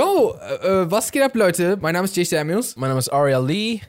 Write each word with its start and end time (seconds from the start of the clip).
Yo, 0.00 0.34
äh, 0.40 0.54
äh, 0.84 0.90
was 0.90 1.12
geht 1.12 1.20
ab, 1.22 1.34
Leute? 1.34 1.76
Mein 1.78 1.92
Name 1.92 2.06
ist 2.06 2.16
Jay 2.16 2.24
Samuels. 2.24 2.74
Mein 2.74 2.88
Name 2.88 3.00
ist 3.00 3.10
Aria 3.10 3.38
Lee 3.38 3.82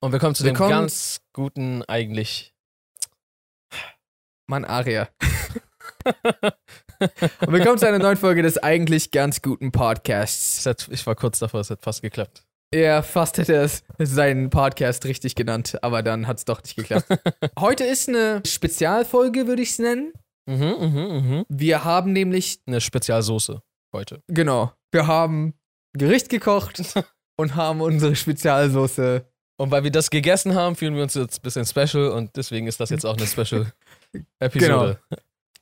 und 0.00 0.10
willkommen 0.10 0.34
zu 0.34 0.44
Willkommen- 0.44 0.70
dem 0.70 0.78
ganz 0.80 1.20
guten, 1.34 1.82
eigentlich. 1.82 2.54
Mann, 4.46 4.64
Aria. 4.64 5.10
Und 7.40 7.52
willkommen 7.52 7.76
zu 7.76 7.86
einer 7.86 7.98
neuen 7.98 8.16
Folge 8.16 8.40
des 8.40 8.56
eigentlich 8.56 9.10
ganz 9.10 9.42
guten 9.42 9.72
Podcasts. 9.72 10.60
Es 10.60 10.64
hat, 10.66 10.88
ich 10.90 11.06
war 11.06 11.16
kurz 11.16 11.38
davor, 11.38 11.60
es 11.60 11.68
hat 11.68 11.82
fast 11.82 12.00
geklappt. 12.00 12.46
Er 12.70 13.02
fast 13.02 13.36
hätte 13.36 13.54
es 13.56 13.82
seinen 13.98 14.48
Podcast 14.48 15.04
richtig 15.04 15.34
genannt, 15.34 15.76
aber 15.82 16.02
dann 16.02 16.26
hat 16.26 16.38
es 16.38 16.46
doch 16.46 16.62
nicht 16.62 16.76
geklappt. 16.76 17.08
Heute 17.58 17.84
ist 17.84 18.08
eine 18.08 18.40
Spezialfolge, 18.46 19.46
würde 19.46 19.60
ich 19.60 19.72
es 19.72 19.78
nennen. 19.80 20.14
Mhm, 20.46 20.76
mhm, 20.80 21.28
mhm. 21.28 21.44
Wir 21.50 21.84
haben 21.84 22.14
nämlich, 22.14 22.60
Eine 22.66 22.80
Spezialsoße 22.80 23.60
heute. 23.92 24.22
genau, 24.28 24.72
wir 24.92 25.06
haben 25.06 25.54
Gericht 25.94 26.28
gekocht 26.28 26.80
und 27.36 27.56
haben 27.56 27.80
unsere 27.80 28.14
Spezialsoße. 28.16 29.24
Und 29.58 29.70
weil 29.70 29.84
wir 29.84 29.90
das 29.90 30.10
gegessen 30.10 30.54
haben, 30.54 30.76
fühlen 30.76 30.94
wir 30.96 31.02
uns 31.02 31.14
jetzt 31.14 31.38
ein 31.38 31.42
bisschen 31.42 31.66
special 31.66 32.08
und 32.10 32.36
deswegen 32.36 32.66
ist 32.66 32.80
das 32.80 32.90
jetzt 32.90 33.04
auch 33.06 33.16
eine 33.16 33.26
Special-Episode. 33.26 34.98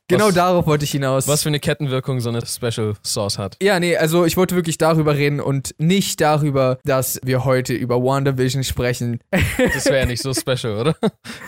Genau 0.09 0.27
Was- 0.27 0.35
darauf 0.35 0.67
wollte 0.67 0.83
ich 0.85 0.91
hinaus. 0.91 1.29
Was 1.29 1.45
für 1.45 1.51
eine 1.51 1.61
Kettenwirkung 1.61 2.19
so 2.19 2.31
eine 2.31 2.45
Special 2.45 2.95
Sauce 3.05 3.39
hat. 3.39 3.57
Ja, 3.63 3.79
nee, 3.79 3.97
also 3.97 4.25
ich 4.25 4.37
wollte 4.37 4.57
wirklich 4.57 4.77
darüber 4.77 5.15
reden 5.17 5.39
und 5.39 5.73
nicht 5.79 6.21
darüber, 6.21 6.81
dass 6.83 7.21
wir 7.23 7.45
heute 7.45 7.75
über 7.75 8.03
WandaVision 8.03 8.65
sprechen. 8.65 9.21
Das 9.73 9.85
wäre 9.87 10.01
ja 10.01 10.07
nicht 10.07 10.21
so 10.21 10.35
special, 10.35 10.79
oder? 10.81 10.97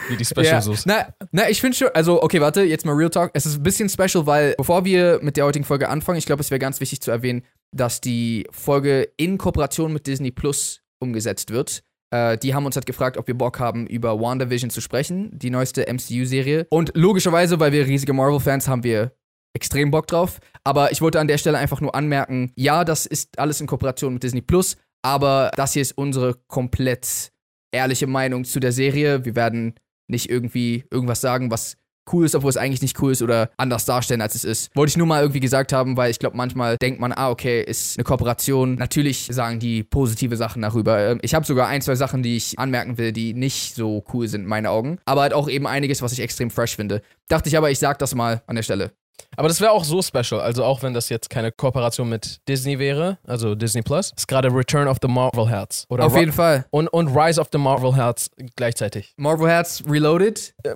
Wie 0.08 0.16
die 0.16 0.24
Special 0.24 0.44
Ja, 0.46 0.60
Sauce. 0.62 0.86
na, 0.86 1.12
na, 1.32 1.50
ich 1.50 1.60
finde 1.60 1.76
schon, 1.76 1.88
also 1.94 2.22
okay, 2.22 2.40
warte, 2.40 2.62
jetzt 2.62 2.86
mal 2.86 2.92
Real 2.94 3.10
Talk. 3.10 3.32
Es 3.34 3.46
ist 3.46 3.56
ein 3.56 3.64
bisschen 3.64 3.88
special, 3.88 4.26
weil 4.26 4.54
bevor 4.56 4.84
wir 4.84 5.18
mit 5.22 5.36
der 5.36 5.44
heutigen 5.44 5.64
Folge 5.64 5.88
anfangen, 5.88 6.18
ich 6.18 6.26
glaube, 6.26 6.42
es 6.42 6.52
wäre 6.52 6.60
ganz 6.60 6.78
wichtig 6.78 7.00
zu 7.00 7.10
erwähnen, 7.10 7.42
dass 7.74 8.00
die 8.00 8.46
Folge 8.50 9.08
in 9.16 9.38
Kooperation 9.38 9.92
mit 9.92 10.06
Disney 10.06 10.30
Plus 10.30 10.82
umgesetzt 11.00 11.50
wird. 11.50 11.82
Äh, 12.12 12.38
die 12.38 12.54
haben 12.54 12.66
uns 12.66 12.76
halt 12.76 12.86
gefragt, 12.86 13.16
ob 13.16 13.26
wir 13.26 13.36
Bock 13.36 13.58
haben, 13.58 13.86
über 13.86 14.20
WandaVision 14.20 14.70
zu 14.70 14.80
sprechen, 14.80 15.30
die 15.38 15.50
neueste 15.50 15.86
MCU-Serie. 15.92 16.66
Und 16.70 16.92
logischerweise, 16.94 17.58
weil 17.58 17.72
wir 17.72 17.86
riesige 17.86 18.12
Marvel-Fans 18.12 18.68
haben 18.68 18.84
wir 18.84 19.12
extrem 19.54 19.90
Bock 19.90 20.06
drauf. 20.06 20.38
Aber 20.64 20.92
ich 20.92 21.00
wollte 21.00 21.20
an 21.20 21.28
der 21.28 21.38
Stelle 21.38 21.58
einfach 21.58 21.80
nur 21.80 21.94
anmerken, 21.94 22.52
ja, 22.56 22.84
das 22.84 23.06
ist 23.06 23.38
alles 23.38 23.60
in 23.60 23.66
Kooperation 23.66 24.14
mit 24.14 24.22
Disney 24.22 24.42
Plus, 24.42 24.76
aber 25.02 25.50
das 25.56 25.72
hier 25.72 25.82
ist 25.82 25.92
unsere 25.92 26.34
komplett 26.46 27.32
ehrliche 27.72 28.06
Meinung 28.06 28.44
zu 28.44 28.60
der 28.60 28.72
Serie. 28.72 29.24
Wir 29.24 29.34
werden 29.34 29.74
nicht 30.08 30.30
irgendwie 30.30 30.84
irgendwas 30.90 31.20
sagen, 31.20 31.50
was 31.50 31.76
cool 32.12 32.24
ist, 32.24 32.34
obwohl 32.34 32.50
es 32.50 32.56
eigentlich 32.56 32.82
nicht 32.82 33.00
cool 33.02 33.12
ist 33.12 33.22
oder 33.22 33.50
anders 33.56 33.84
darstellen, 33.84 34.20
als 34.22 34.34
es 34.34 34.44
ist. 34.44 34.74
Wollte 34.74 34.90
ich 34.90 34.96
nur 34.96 35.06
mal 35.06 35.20
irgendwie 35.20 35.40
gesagt 35.40 35.72
haben, 35.72 35.96
weil 35.96 36.10
ich 36.10 36.18
glaube, 36.18 36.36
manchmal 36.36 36.76
denkt 36.78 37.00
man, 37.00 37.12
ah, 37.12 37.30
okay, 37.30 37.62
ist 37.62 37.98
eine 37.98 38.04
Kooperation. 38.04 38.74
Natürlich 38.74 39.28
sagen 39.30 39.58
die 39.60 39.82
positive 39.84 40.36
Sachen 40.36 40.62
darüber. 40.62 40.98
Ähm, 40.98 41.18
Ich 41.22 41.34
habe 41.34 41.46
sogar 41.46 41.68
ein, 41.68 41.80
zwei 41.82 41.94
Sachen, 41.94 42.22
die 42.22 42.36
ich 42.36 42.58
anmerken 42.58 42.98
will, 42.98 43.12
die 43.12 43.34
nicht 43.34 43.74
so 43.74 44.04
cool 44.12 44.26
sind 44.28 44.42
in 44.42 44.46
meinen 44.48 44.66
Augen. 44.66 44.98
Aber 45.04 45.22
halt 45.22 45.34
auch 45.34 45.48
eben 45.48 45.66
einiges, 45.66 46.02
was 46.02 46.12
ich 46.12 46.20
extrem 46.20 46.50
fresh 46.50 46.76
finde. 46.76 47.02
Dachte 47.28 47.48
ich 47.48 47.56
aber, 47.56 47.70
ich 47.70 47.78
sag 47.78 47.98
das 47.98 48.14
mal 48.14 48.42
an 48.46 48.56
der 48.56 48.62
Stelle. 48.62 48.92
Aber 49.36 49.48
das 49.48 49.60
wäre 49.60 49.70
auch 49.70 49.84
so 49.84 50.02
special. 50.02 50.40
Also 50.40 50.64
auch 50.64 50.82
wenn 50.82 50.92
das 50.94 51.08
jetzt 51.08 51.30
keine 51.30 51.52
Kooperation 51.52 52.08
mit 52.08 52.40
Disney 52.48 52.78
wäre, 52.78 53.18
also 53.26 53.54
Disney 53.54 53.80
Plus, 53.82 54.12
ist 54.16 54.26
gerade 54.26 54.52
Return 54.52 54.88
of 54.88 54.98
the 55.00 55.08
Marvel 55.08 55.48
Herz. 55.48 55.86
Oder 55.88 56.04
Auf 56.06 56.14
Ri- 56.14 56.20
jeden 56.20 56.32
Fall. 56.32 56.66
und, 56.70 56.88
und 56.88 57.08
Rise 57.16 57.40
of 57.40 57.48
the 57.52 57.58
Marvel 57.58 57.94
Herz 57.94 58.28
gleichzeitig. 58.56 59.14
Marvel 59.16 59.48
Herz 59.48 59.82
Reloaded. 59.88 60.54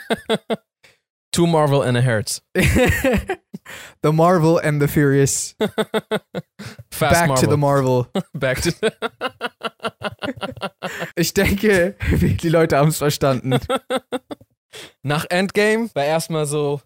Two 1.32 1.46
Marvel 1.46 1.82
and 1.82 1.96
a 1.96 2.02
Herz. 2.02 2.42
the 2.54 4.12
Marvel 4.12 4.58
and 4.58 4.82
the 4.82 4.88
Furious. 4.88 5.54
Back 7.00 7.28
Marvel. 7.28 7.36
to 7.36 7.46
the 7.46 7.56
Marvel. 7.56 8.06
Back 8.34 8.60
to 8.62 8.72
Ich 11.16 11.32
denke, 11.32 11.96
die 12.10 12.48
Leute 12.48 12.76
haben 12.76 12.88
es 12.88 12.98
verstanden. 12.98 13.58
Nach 15.02 15.24
Endgame 15.30 15.88
war 15.94 16.04
erstmal 16.04 16.44
so 16.46 16.82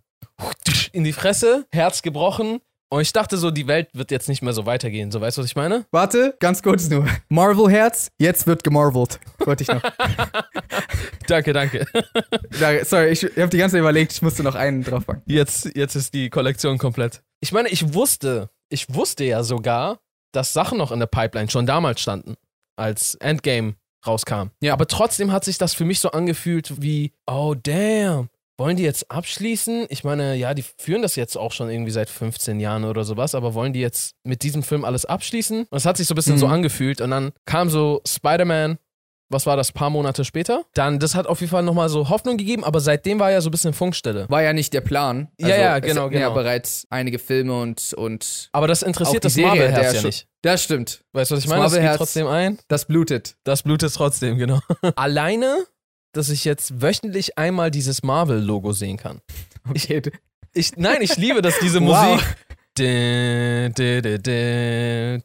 in 0.93 1.03
die 1.03 1.12
Fresse, 1.12 1.66
Herz 1.72 2.03
gebrochen. 2.03 2.61
Und 2.89 3.01
ich 3.01 3.13
dachte 3.13 3.37
so, 3.37 3.51
die 3.51 3.67
Welt 3.67 3.89
wird 3.95 4.11
jetzt 4.13 4.29
nicht 4.29 4.43
mehr 4.43 4.53
so 4.53 4.65
weitergehen. 4.65 5.11
So, 5.11 5.21
weißt 5.21 5.37
du, 5.39 5.43
was 5.43 5.49
ich 5.49 5.57
meine? 5.57 5.87
Warte, 5.91 6.37
ganz 6.39 6.63
kurz 6.63 6.89
nur. 6.89 7.05
Marvel 7.29 7.69
Herz, 7.69 8.09
jetzt 8.19 8.47
wird 8.47 8.63
gemarvelt. 8.63 9.19
Wollte 9.45 9.65
ich 9.65 9.69
noch. 9.69 9.83
Danke, 11.27 11.53
danke. 11.53 11.87
Da- 12.61 12.85
Sorry, 12.85 13.09
ich, 13.09 13.23
ich 13.25 13.37
habe 13.39 13.49
die 13.51 13.59
ganze 13.59 13.75
Zeit 13.75 13.81
überlegt, 13.81 14.13
ich 14.13 14.23
musste 14.23 14.43
noch 14.45 14.55
einen 14.55 14.85
draufpacken. 14.85 15.23
Jetzt, 15.27 15.71
jetzt 15.75 15.97
ist 15.97 16.15
die 16.15 16.31
Kollektion 16.31 16.79
komplett. 16.79 17.23
Ich 17.41 17.53
meine, 17.53 17.69
ich 17.69 17.95
wusste, 17.95 18.51
ich 18.69 18.95
wusste 18.95 19.25
ja 19.25 19.43
sogar, 19.43 19.99
dass 20.33 20.53
Sachen 20.53 20.79
noch 20.79 20.93
in 20.93 21.01
der 21.01 21.07
Pipeline 21.07 21.51
schon 21.51 21.67
damals 21.67 22.01
standen, 22.01 22.35
als 22.77 23.17
Endgame 23.17 23.75
rauskam. 24.07 24.51
Ja. 24.61 24.73
Aber 24.73 24.87
trotzdem 24.87 25.33
hat 25.33 25.45
sich 25.45 25.59
das 25.59 25.75
für 25.75 25.85
mich 25.85 25.99
so 25.99 26.13
angefühlt 26.13 26.81
wie, 26.81 27.13
oh 27.27 27.55
damn, 27.61 28.29
wollen 28.59 28.77
die 28.77 28.83
jetzt 28.84 29.11
abschließen? 29.11 29.87
Ich 29.91 30.05
meine, 30.05 30.34
ja, 30.37 30.55
die 30.55 30.65
führen 30.78 31.03
das 31.03 31.17
jetzt 31.17 31.37
auch 31.37 31.53
schon 31.53 31.69
irgendwie 31.71 31.91
seit 31.91 32.09
15 32.09 32.59
Jahren 32.61 32.84
oder 32.84 33.05
sowas, 33.05 33.34
aber 33.34 33.55
wollen 33.55 33.72
die 33.72 33.81
jetzt 33.81 34.15
mit 34.25 34.43
diesem 34.43 34.62
Film 34.62 34.84
alles 34.84 35.05
abschließen? 35.05 35.67
Und 35.69 35.77
es 35.77 35.84
hat 35.87 35.97
sich 35.97 36.06
so 36.06 36.15
ein 36.15 36.17
bisschen 36.17 36.34
Mhm. 36.37 36.41
so 36.41 36.47
angefühlt 36.47 37.00
und 37.00 37.11
dann 37.11 37.33
kam 37.45 37.69
so 37.71 38.00
Spider-Man. 38.06 38.78
Was 39.28 39.45
war 39.45 39.56
das, 39.56 39.72
paar 39.72 39.91
Monate 39.91 40.25
später? 40.25 40.62
Dann, 40.75 41.00
das 41.00 41.16
hat 41.16 41.27
auf 41.27 41.41
jeden 41.41 41.50
Fall 41.50 41.65
nochmal 41.65 41.89
so 41.89 42.09
Hoffnung 42.11 42.37
gegeben, 42.37 42.62
aber 42.62 42.78
seitdem 42.78 43.19
war 43.19 43.33
ja 43.33 43.41
so 43.41 43.49
ein 43.49 43.50
bisschen 43.50 43.72
Funkstelle. 43.72 44.27
War 44.28 44.41
ja 44.45 44.53
nicht 44.53 44.72
der 44.72 44.83
Plan. 44.83 45.27
Also, 45.43 45.53
Ja, 45.53 45.59
ja, 45.61 45.77
es 45.78 45.83
genau, 45.83 46.03
Ja, 46.05 46.09
genau. 46.28 46.34
bereits 46.34 46.87
einige 46.91 47.19
Filme 47.19 47.61
und, 47.61 47.93
und 47.95 48.49
Aber 48.53 48.69
das 48.69 48.83
interessiert 48.84 49.25
das 49.25 49.37
Marvel-Herz 49.37 49.95
ja 49.95 50.03
nicht. 50.03 50.28
Das 50.43 50.62
stimmt. 50.62 51.03
Weißt 51.12 51.33
du, 51.33 51.34
was 51.34 51.41
ich 51.43 51.50
Das 51.50 51.50
meine? 51.50 51.62
Das 51.65 51.72
geht 51.72 51.81
Marvel-Herz- 51.81 51.97
trotzdem 51.99 52.27
ein. 52.28 52.59
Das 52.69 52.84
blutet. 52.84 53.34
Das 53.43 53.65
blutet 53.65 53.93
trotzdem, 53.93 54.39
genau. 54.39 54.61
Alleine, 54.95 55.65
dass 56.16 56.28
ich 56.31 56.44
jetzt 56.44 56.81
wöchentlich 56.82 57.38
einmal 57.38 57.71
dieses 57.71 58.03
Marvel-Logo 58.03 58.72
sehen 58.72 58.97
kann. 58.97 59.21
Okay. 59.69 60.03
Ich, 60.54 60.77
nein, 60.77 60.99
ich 61.03 61.16
liebe 61.16 61.43
das, 61.43 61.59
diese 61.60 61.81
Wow. 61.82 62.15
Musik. 62.15 62.27
Dä, 62.78 63.69
dä. 63.71 65.21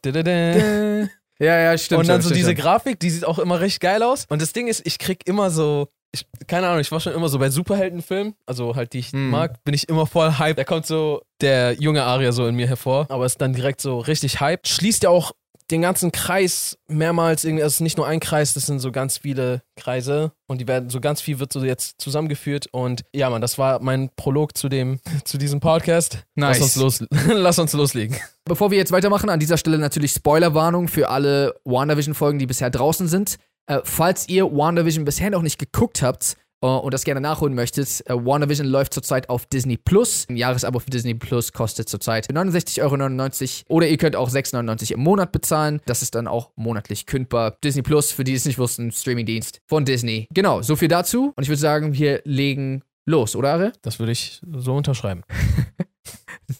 Ja, 1.38 1.58
ja, 1.58 1.78
stimmt. 1.78 2.00
Und 2.00 2.08
dann 2.08 2.22
so 2.22 2.28
stimmt 2.28 2.38
diese. 2.38 2.54
Grafik, 2.54 3.00
die 3.00 3.10
sieht 3.10 3.24
auch 3.24 3.38
immer 3.38 3.60
recht 3.60 3.80
geil 3.80 4.02
aus. 4.02 4.26
Und 4.28 4.42
das 4.42 4.52
Ding 4.52 4.68
ist, 4.68 4.86
ich 4.86 4.98
krieg 4.98 5.26
immer 5.26 5.50
so, 5.50 5.88
ich, 6.14 6.26
keine 6.46 6.68
Ahnung, 6.68 6.80
ich 6.80 6.92
war 6.92 7.00
schon 7.00 7.14
immer 7.14 7.28
so 7.28 7.38
bei 7.38 7.50
Superheldenfilmen, 7.50 8.34
also 8.46 8.76
halt 8.76 8.92
die 8.92 8.98
ich 9.00 9.12
Mhm. 9.12 9.30
mag, 9.30 9.64
bin 9.64 9.74
ich 9.74 9.88
immer 9.88 10.06
voll 10.06 10.38
hyped. 10.38 10.58
Da 10.58 10.64
kommt 10.64 10.86
so 10.86 11.22
der 11.40 11.72
junge 11.74 12.04
Aria 12.04 12.32
so 12.32 12.46
in 12.46 12.54
mir 12.54 12.68
hervor, 12.68 13.06
aber 13.08 13.26
ist 13.26 13.40
dann 13.40 13.52
direkt 13.54 13.80
so 13.80 13.98
richtig 13.98 14.40
hyped. 14.40 14.68
Schließt 14.68 15.02
ja 15.02 15.10
auch 15.10 15.32
den 15.70 15.82
ganzen 15.82 16.12
Kreis 16.12 16.78
mehrmals 16.88 17.44
irgendwie, 17.44 17.62
also 17.62 17.72
es 17.72 17.76
ist 17.76 17.80
nicht 17.80 17.96
nur 17.96 18.06
ein 18.06 18.20
Kreis, 18.20 18.54
das 18.54 18.66
sind 18.66 18.80
so 18.80 18.92
ganz 18.92 19.18
viele 19.18 19.62
Kreise 19.76 20.32
und 20.46 20.60
die 20.60 20.68
werden 20.68 20.90
so 20.90 21.00
ganz 21.00 21.20
viel 21.20 21.38
wird 21.38 21.52
so 21.52 21.64
jetzt 21.64 22.00
zusammengeführt 22.00 22.66
und 22.72 23.02
ja, 23.14 23.30
man, 23.30 23.40
das 23.40 23.58
war 23.58 23.80
mein 23.80 24.10
Prolog 24.16 24.56
zu 24.56 24.68
dem 24.68 25.00
zu 25.24 25.38
diesem 25.38 25.60
Podcast. 25.60 26.24
Nice. 26.34 26.58
Lass 26.58 26.62
uns 26.62 26.76
los 26.76 27.04
lass 27.28 27.58
uns 27.58 27.72
loslegen. 27.72 28.16
Bevor 28.44 28.70
wir 28.70 28.78
jetzt 28.78 28.92
weitermachen, 28.92 29.30
an 29.30 29.40
dieser 29.40 29.56
Stelle 29.56 29.78
natürlich 29.78 30.12
Spoilerwarnung 30.12 30.88
für 30.88 31.08
alle 31.08 31.54
WandaVision-Folgen, 31.64 32.38
die 32.38 32.46
bisher 32.46 32.70
draußen 32.70 33.08
sind. 33.08 33.38
Äh, 33.66 33.80
falls 33.84 34.28
ihr 34.28 34.50
WandaVision 34.50 35.04
bisher 35.04 35.30
noch 35.30 35.42
nicht 35.42 35.58
geguckt 35.58 36.02
habt 36.02 36.36
und 36.68 36.94
das 36.94 37.04
gerne 37.04 37.20
nachholen 37.20 37.54
möchtet, 37.54 38.02
äh, 38.06 38.14
WandaVision 38.14 38.66
läuft 38.66 38.94
zurzeit 38.94 39.28
auf 39.28 39.46
Disney 39.46 39.76
Plus. 39.76 40.26
Ein 40.28 40.36
Jahresabo 40.36 40.78
für 40.78 40.90
Disney 40.90 41.14
Plus 41.14 41.52
kostet 41.52 41.88
zurzeit 41.88 42.28
69,99 42.30 43.64
Euro 43.66 43.76
oder 43.76 43.88
ihr 43.88 43.96
könnt 43.96 44.16
auch 44.16 44.30
6,99 44.30 44.92
im 44.92 45.00
Monat 45.00 45.32
bezahlen. 45.32 45.80
Das 45.86 46.02
ist 46.02 46.14
dann 46.14 46.26
auch 46.26 46.50
monatlich 46.56 47.06
kündbar. 47.06 47.56
Disney 47.64 47.82
Plus, 47.82 48.12
für 48.12 48.24
die 48.24 48.34
es 48.34 48.44
nicht 48.44 48.58
wussten, 48.58 48.92
Streamingdienst 48.92 49.60
von 49.66 49.84
Disney. 49.84 50.26
Genau, 50.32 50.62
so 50.62 50.76
viel 50.76 50.88
dazu. 50.88 51.32
Und 51.36 51.42
ich 51.42 51.48
würde 51.48 51.60
sagen, 51.60 51.94
wir 51.94 52.20
legen 52.24 52.82
los, 53.06 53.36
oder 53.36 53.52
Are? 53.52 53.72
Das 53.82 53.98
würde 53.98 54.12
ich 54.12 54.40
so 54.42 54.74
unterschreiben. 54.74 55.22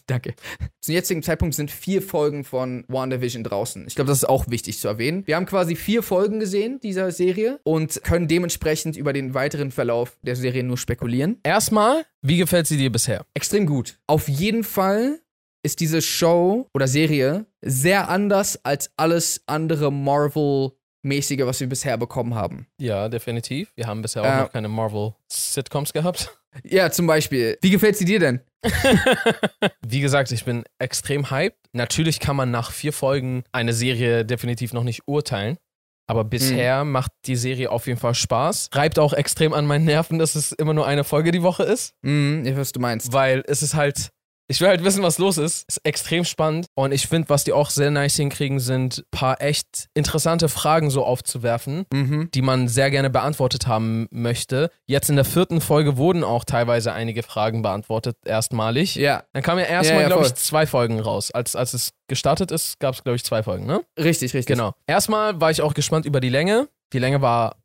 Danke. 0.07 0.35
Zum 0.81 0.93
jetzigen 0.93 1.23
Zeitpunkt 1.23 1.55
sind 1.55 1.71
vier 1.71 2.01
Folgen 2.01 2.43
von 2.43 2.83
WandaVision 2.87 3.43
draußen. 3.43 3.85
Ich 3.87 3.95
glaube, 3.95 4.09
das 4.09 4.17
ist 4.19 4.25
auch 4.29 4.49
wichtig 4.49 4.77
zu 4.79 4.87
erwähnen. 4.87 5.23
Wir 5.25 5.35
haben 5.37 5.45
quasi 5.45 5.75
vier 5.75 6.03
Folgen 6.03 6.39
gesehen 6.39 6.79
dieser 6.81 7.11
Serie 7.11 7.59
und 7.63 8.01
können 8.03 8.27
dementsprechend 8.27 8.97
über 8.97 9.13
den 9.13 9.33
weiteren 9.33 9.71
Verlauf 9.71 10.17
der 10.21 10.35
Serie 10.35 10.63
nur 10.63 10.77
spekulieren. 10.77 11.39
Erstmal, 11.43 12.05
wie 12.21 12.37
gefällt 12.37 12.67
sie 12.67 12.77
dir 12.77 12.91
bisher? 12.91 13.25
Extrem 13.33 13.65
gut. 13.65 13.97
Auf 14.07 14.27
jeden 14.27 14.63
Fall 14.63 15.19
ist 15.65 15.79
diese 15.79 16.01
Show 16.01 16.67
oder 16.73 16.87
Serie 16.89 17.45
sehr 17.61 18.09
anders 18.09 18.59
als 18.65 18.91
alles 18.97 19.41
andere 19.47 19.89
Marvel-mäßige, 19.91 21.45
was 21.45 21.59
wir 21.59 21.67
bisher 21.67 21.97
bekommen 21.97 22.35
haben. 22.35 22.67
Ja, 22.79 23.07
definitiv. 23.09 23.71
Wir 23.75 23.87
haben 23.87 24.01
bisher 24.01 24.23
auch 24.23 24.27
Äh, 24.27 24.41
noch 24.41 24.51
keine 24.51 24.67
Marvel-Sitcoms 24.67 25.93
gehabt. 25.93 26.37
Ja, 26.63 26.91
zum 26.91 27.07
Beispiel. 27.07 27.57
Wie 27.61 27.69
gefällt 27.71 27.97
sie 27.97 28.05
dir 28.05 28.19
denn? 28.19 28.41
Wie 29.87 29.99
gesagt, 29.99 30.31
ich 30.31 30.45
bin 30.45 30.63
extrem 30.79 31.29
hyped. 31.29 31.57
Natürlich 31.73 32.19
kann 32.19 32.35
man 32.35 32.51
nach 32.51 32.71
vier 32.71 32.93
Folgen 32.93 33.43
eine 33.51 33.73
Serie 33.73 34.25
definitiv 34.25 34.73
noch 34.73 34.83
nicht 34.83 35.01
urteilen. 35.07 35.57
Aber 36.05 36.25
bisher 36.25 36.83
macht 36.83 37.11
die 37.25 37.37
Serie 37.37 37.71
auf 37.71 37.87
jeden 37.87 37.99
Fall 37.99 38.13
Spaß. 38.13 38.69
Reibt 38.73 38.99
auch 38.99 39.13
extrem 39.13 39.53
an 39.53 39.65
meinen 39.65 39.85
Nerven, 39.85 40.19
dass 40.19 40.35
es 40.35 40.51
immer 40.51 40.73
nur 40.73 40.85
eine 40.85 41.03
Folge 41.03 41.31
die 41.31 41.43
Woche 41.43 41.63
ist. 41.63 41.93
Hm, 42.03 42.43
ich 42.45 42.51
weiß, 42.51 42.59
was 42.59 42.71
du 42.73 42.79
meinst. 42.81 43.13
Weil 43.13 43.43
es 43.47 43.61
ist 43.61 43.73
halt, 43.73 44.09
Ich 44.53 44.61
will 44.61 44.67
halt 44.67 44.83
wissen, 44.83 45.01
was 45.01 45.17
los 45.17 45.39
ist. 45.39 45.67
Ist 45.67 45.81
extrem 45.83 46.25
spannend. 46.25 46.67
Und 46.75 46.91
ich 46.91 47.07
finde, 47.07 47.27
was 47.29 47.43
die 47.43 47.53
auch 47.53 47.71
sehr 47.71 47.89
nice 47.89 48.15
hinkriegen, 48.17 48.59
sind 48.59 48.99
ein 48.99 49.03
paar 49.09 49.41
echt 49.41 49.87
interessante 49.95 50.47
Fragen 50.47 50.91
so 50.91 51.03
aufzuwerfen, 51.03 51.85
Mhm. 51.91 52.29
die 52.35 52.43
man 52.43 52.67
sehr 52.67 52.91
gerne 52.91 53.09
beantwortet 53.09 53.65
haben 53.65 54.07
möchte. 54.11 54.69
Jetzt 54.85 55.09
in 55.09 55.15
der 55.15 55.25
vierten 55.25 55.59
Folge 55.59 55.97
wurden 55.97 56.23
auch 56.23 56.43
teilweise 56.45 56.93
einige 56.93 57.23
Fragen 57.23 57.63
beantwortet, 57.63 58.15
erstmalig. 58.25 58.93
Ja, 58.93 59.23
Dann 59.33 59.41
kam 59.41 59.57
ja 59.57 59.65
erstmal, 59.65 59.95
Ja, 59.95 60.01
ja, 60.03 60.07
glaube 60.09 60.27
ich, 60.27 60.35
zwei 60.35 60.67
Folgen 60.67 60.99
raus. 60.99 61.31
Als, 61.31 61.55
als 61.55 61.73
es 61.73 61.89
gestartet 62.07 62.51
ist, 62.51 62.79
gab 62.79 62.93
es, 62.93 63.03
glaube 63.03 63.15
ich, 63.15 63.23
zwei 63.23 63.41
Folgen, 63.41 63.65
ne? 63.65 63.81
richtig, 63.97 64.35
richtig. 64.35 64.45
Genau. 64.55 64.73
Erstmal 64.85 65.41
war 65.41 65.49
ich 65.49 65.63
auch 65.63 65.73
gespannt 65.73 66.05
über 66.05 66.19
die 66.19 66.29
Länge. 66.29 66.67
Die 66.93 66.99
Länge 66.99 67.21
war 67.23 67.55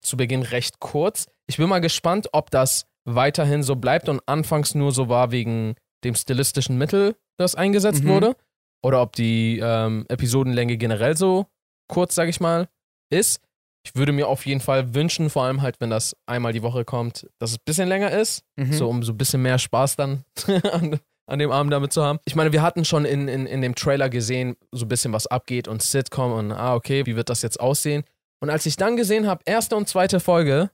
zu 0.00 0.16
Beginn 0.16 0.42
recht 0.42 0.78
kurz. 0.78 1.26
Ich 1.48 1.56
bin 1.56 1.68
mal 1.68 1.80
gespannt, 1.80 2.28
ob 2.30 2.52
das 2.52 2.86
weiterhin 3.04 3.62
so 3.64 3.74
bleibt 3.76 4.08
und 4.08 4.20
anfangs 4.26 4.74
nur 4.76 4.92
so 4.92 5.08
war 5.08 5.32
wegen 5.32 5.74
dem 6.06 6.14
stilistischen 6.14 6.78
Mittel, 6.78 7.16
das 7.38 7.54
eingesetzt 7.54 8.02
Mhm. 8.04 8.08
wurde. 8.08 8.36
Oder 8.82 9.02
ob 9.02 9.14
die 9.16 9.60
ähm, 9.62 10.06
Episodenlänge 10.08 10.76
generell 10.76 11.16
so 11.16 11.46
kurz, 11.88 12.14
sag 12.14 12.28
ich 12.28 12.40
mal, 12.40 12.68
ist. 13.10 13.40
Ich 13.84 13.94
würde 13.94 14.12
mir 14.12 14.26
auf 14.28 14.46
jeden 14.46 14.60
Fall 14.60 14.94
wünschen, 14.94 15.30
vor 15.30 15.44
allem 15.44 15.62
halt, 15.62 15.76
wenn 15.80 15.90
das 15.90 16.16
einmal 16.26 16.52
die 16.52 16.62
Woche 16.62 16.84
kommt, 16.84 17.28
dass 17.38 17.50
es 17.50 17.56
ein 17.58 17.62
bisschen 17.64 17.88
länger 17.88 18.10
ist. 18.10 18.42
Mhm. 18.56 18.72
So, 18.72 18.88
um 18.88 19.02
so 19.02 19.12
ein 19.12 19.18
bisschen 19.18 19.42
mehr 19.42 19.58
Spaß 19.58 19.94
dann 19.96 20.24
an, 20.72 20.98
an 21.28 21.38
dem 21.38 21.52
Abend 21.52 21.72
damit 21.72 21.92
zu 21.92 22.02
haben. 22.02 22.18
Ich 22.24 22.34
meine, 22.34 22.52
wir 22.52 22.62
hatten 22.62 22.84
schon 22.84 23.04
in, 23.04 23.28
in, 23.28 23.46
in 23.46 23.60
dem 23.62 23.74
Trailer 23.76 24.08
gesehen, 24.08 24.56
so 24.72 24.84
ein 24.86 24.88
bisschen 24.88 25.12
was 25.12 25.26
abgeht 25.28 25.68
und 25.68 25.82
Sitcom 25.82 26.32
und 26.32 26.52
ah, 26.52 26.74
okay, 26.74 27.06
wie 27.06 27.14
wird 27.16 27.28
das 27.28 27.42
jetzt 27.42 27.60
aussehen? 27.60 28.02
Und 28.40 28.50
als 28.50 28.66
ich 28.66 28.76
dann 28.76 28.96
gesehen 28.96 29.26
habe, 29.28 29.42
erste 29.46 29.76
und 29.76 29.88
zweite 29.88 30.18
Folge, 30.20 30.70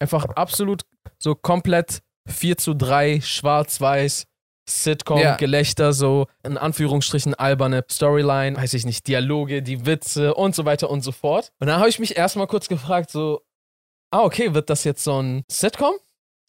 einfach 0.00 0.24
absolut 0.24 0.82
so 1.18 1.34
komplett 1.36 2.02
4 2.28 2.58
zu 2.58 2.74
3, 2.74 3.20
schwarz-weiß, 3.20 4.26
Sitcom, 4.68 5.18
Ja. 5.20 5.36
Gelächter, 5.36 5.92
so 5.92 6.26
in 6.42 6.58
Anführungsstrichen 6.58 7.34
alberne 7.34 7.84
Storyline, 7.90 8.56
weiß 8.56 8.74
ich 8.74 8.84
nicht, 8.84 9.06
Dialoge, 9.06 9.62
die 9.62 9.86
Witze 9.86 10.34
und 10.34 10.54
so 10.54 10.64
weiter 10.64 10.90
und 10.90 11.02
so 11.02 11.12
fort. 11.12 11.52
Und 11.60 11.68
dann 11.68 11.78
habe 11.78 11.88
ich 11.88 11.98
mich 11.98 12.16
erstmal 12.16 12.46
kurz 12.46 12.68
gefragt, 12.68 13.10
so, 13.10 13.42
ah, 14.10 14.22
okay, 14.22 14.54
wird 14.54 14.68
das 14.70 14.84
jetzt 14.84 15.04
so 15.04 15.20
ein 15.22 15.44
Sitcom? 15.50 15.94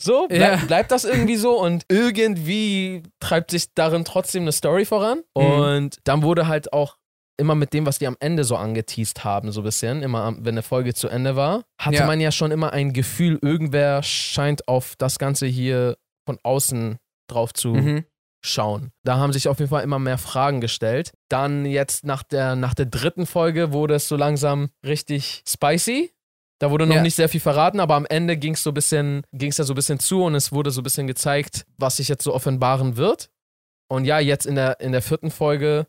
So, 0.02 0.28
bleib, 0.28 0.60
Ja. 0.60 0.66
bleibt 0.66 0.92
das 0.92 1.06
irgendwie 1.06 1.38
so 1.38 1.60
und 1.60 1.84
irgendwie 1.90 3.02
treibt 3.20 3.50
sich 3.52 3.74
darin 3.74 4.06
trotzdem 4.06 4.44
eine 4.44 4.52
Story 4.52 4.86
voran. 4.86 5.24
Mhm. 5.36 5.44
Und 5.44 5.98
dann 6.04 6.22
wurde 6.22 6.48
halt 6.48 6.72
auch 6.72 6.98
immer 7.40 7.56
mit 7.56 7.74
dem, 7.74 7.86
was 7.86 8.00
die 8.00 8.08
am 8.08 8.18
Ende 8.20 8.44
so 8.44 8.56
angeteased 8.56 9.24
haben, 9.24 9.52
so 9.52 9.62
ein 9.62 9.64
bisschen, 9.64 10.02
immer 10.04 10.36
wenn 10.40 10.54
eine 10.56 10.64
Folge 10.64 10.94
zu 10.96 11.08
Ende 11.08 11.36
war, 11.36 11.64
hatte 11.80 11.98
Ja. 11.98 12.06
man 12.08 12.20
ja 12.20 12.32
schon 12.32 12.52
immer 12.52 12.74
ein 12.74 12.94
Gefühl, 12.94 13.38
irgendwer 13.42 14.02
scheint 14.04 14.68
auf 14.68 14.96
das 14.98 15.20
Ganze 15.20 15.46
hier 15.48 15.98
von 16.28 16.38
außen 16.44 16.98
drauf 17.28 17.54
zu 17.54 17.70
Mhm. 17.74 18.06
schauen. 18.44 18.92
Da 19.04 19.18
haben 19.18 19.34
sich 19.34 19.48
auf 19.48 19.60
jeden 19.60 19.70
Fall 19.70 19.84
immer 19.84 20.00
mehr 20.00 20.18
Fragen 20.18 20.62
gestellt. 20.62 21.12
Dann 21.30 21.66
jetzt 21.66 22.06
nach 22.06 22.24
der, 22.24 22.56
nach 22.56 22.74
der 22.74 22.86
dritten 22.86 23.26
Folge 23.26 23.74
wurde 23.74 23.96
es 23.96 24.08
so 24.08 24.16
langsam 24.16 24.70
richtig 24.86 25.44
spicy. 25.48 26.12
Da 26.60 26.72
wurde 26.72 26.88
noch 26.88 26.96
Ja. 26.96 27.02
nicht 27.02 27.16
sehr 27.16 27.30
viel 27.30 27.40
verraten, 27.42 27.80
aber 27.80 27.96
am 27.96 28.06
Ende 28.06 28.36
ging 28.38 28.54
es 28.54 28.64
so 28.64 28.72
ein 28.72 28.74
bisschen, 28.74 29.24
ging 29.32 29.50
es 29.52 29.58
ja 29.58 29.64
so 29.64 29.74
ein 29.74 29.76
bisschen 29.76 30.00
zu 30.00 30.24
und 30.24 30.34
es 30.36 30.52
wurde 30.52 30.72
so 30.72 30.82
ein 30.82 30.84
bisschen 30.84 31.08
gezeigt, 31.08 31.66
was 31.78 31.98
sich 31.98 32.08
jetzt 32.08 32.24
so 32.24 32.34
offenbaren 32.34 32.98
wird. 32.98 33.30
Und 33.90 34.06
ja, 34.06 34.20
jetzt 34.20 34.46
in 34.46 34.56
der, 34.56 34.80
in 34.80 34.92
der 34.92 35.02
vierten 35.02 35.30
Folge, 35.32 35.88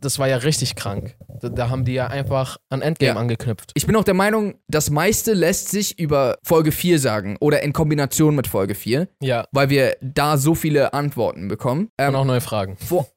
das 0.00 0.18
war 0.18 0.28
ja 0.28 0.36
richtig 0.38 0.74
krank. 0.76 1.16
Da, 1.40 1.48
da 1.48 1.68
haben 1.70 1.84
die 1.84 1.92
ja 1.94 2.06
einfach 2.08 2.56
an 2.68 2.82
Endgame 2.82 3.14
Ja. 3.14 3.16
angeknüpft. 3.16 3.72
Ich 3.74 3.86
bin 3.86 3.94
auch 3.96 4.04
der 4.04 4.14
Meinung, 4.14 4.54
das 4.68 4.90
meiste 4.90 5.34
lässt 5.34 5.68
sich 5.70 5.98
über 5.98 6.38
Folge 6.42 6.72
4 6.72 6.98
sagen 6.98 7.36
oder 7.40 7.62
in 7.62 7.72
Kombination 7.72 8.34
mit 8.34 8.46
Folge 8.46 8.74
4, 8.74 9.08
Ja. 9.22 9.46
weil 9.52 9.70
wir 9.70 9.96
da 10.00 10.36
so 10.36 10.54
viele 10.54 10.92
Antworten 10.94 11.48
bekommen. 11.48 11.90
Ähm, 11.98 12.10
Und 12.10 12.16
auch 12.16 12.24
neue 12.24 12.40
Fragen. 12.40 12.76
Vor 12.76 13.08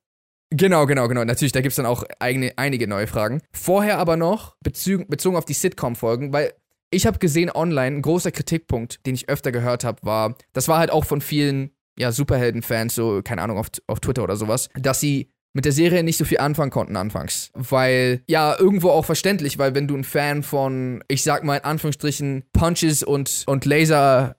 genau, 0.49 0.85
genau, 0.85 1.07
genau. 1.07 1.23
Natürlich, 1.23 1.51
da 1.51 1.61
gibt 1.61 1.71
es 1.71 1.77
dann 1.77 1.85
auch 1.85 2.03
eigene, 2.19 2.53
einige 2.57 2.87
neue 2.87 3.07
Fragen. 3.07 3.41
Vorher 3.51 3.97
aber 3.99 4.17
noch, 4.17 4.55
bezü 4.61 5.05
bezogen 5.07 5.35
auf 5.37 5.45
die 5.45 5.53
Sitcom-Folgen, 5.53 6.33
weil 6.33 6.53
ich 6.93 7.05
habe 7.07 7.19
gesehen 7.19 7.49
online, 7.49 7.97
ein 7.97 8.01
großer 8.01 8.31
Kritikpunkt, 8.31 9.05
den 9.05 9.15
ich 9.15 9.29
öfter 9.29 9.51
gehört 9.53 9.83
habe, 9.85 9.99
war, 10.03 10.35
das 10.53 10.67
war 10.67 10.77
halt 10.79 10.91
auch 10.91 11.05
von 11.05 11.21
vielen, 11.21 11.71
ja, 11.97 12.11
Superhelden-Fans, 12.11 12.93
so, 12.95 13.21
keine 13.23 13.41
Ahnung, 13.41 13.57
auf, 13.57 13.67
auf 13.87 13.99
Twitter 14.01 14.23
oder 14.23 14.35
sowas, 14.35 14.67
dass 14.75 14.99
sie 14.99 15.31
mit 15.53 15.65
der 15.65 15.71
Serie 15.71 16.03
nicht 16.03 16.17
so 16.17 16.25
viel 16.25 16.39
anfangen 16.39 16.71
konnten 16.71 16.95
anfangs. 16.95 17.51
Weil, 17.53 18.21
ja, 18.27 18.57
irgendwo 18.57 18.89
auch 18.89 19.05
verständlich, 19.05 19.57
weil 19.57 19.75
wenn 19.75 19.87
du 19.87 19.95
ein 19.95 20.03
Fan 20.03 20.43
von, 20.43 21.03
ich 21.07 21.23
sag 21.23 21.43
mal 21.43 21.57
in 21.57 21.63
Anführungsstrichen, 21.63 22.43
Punches 22.53 23.03
und, 23.03 23.43
und 23.47 23.65
Laser 23.65 24.35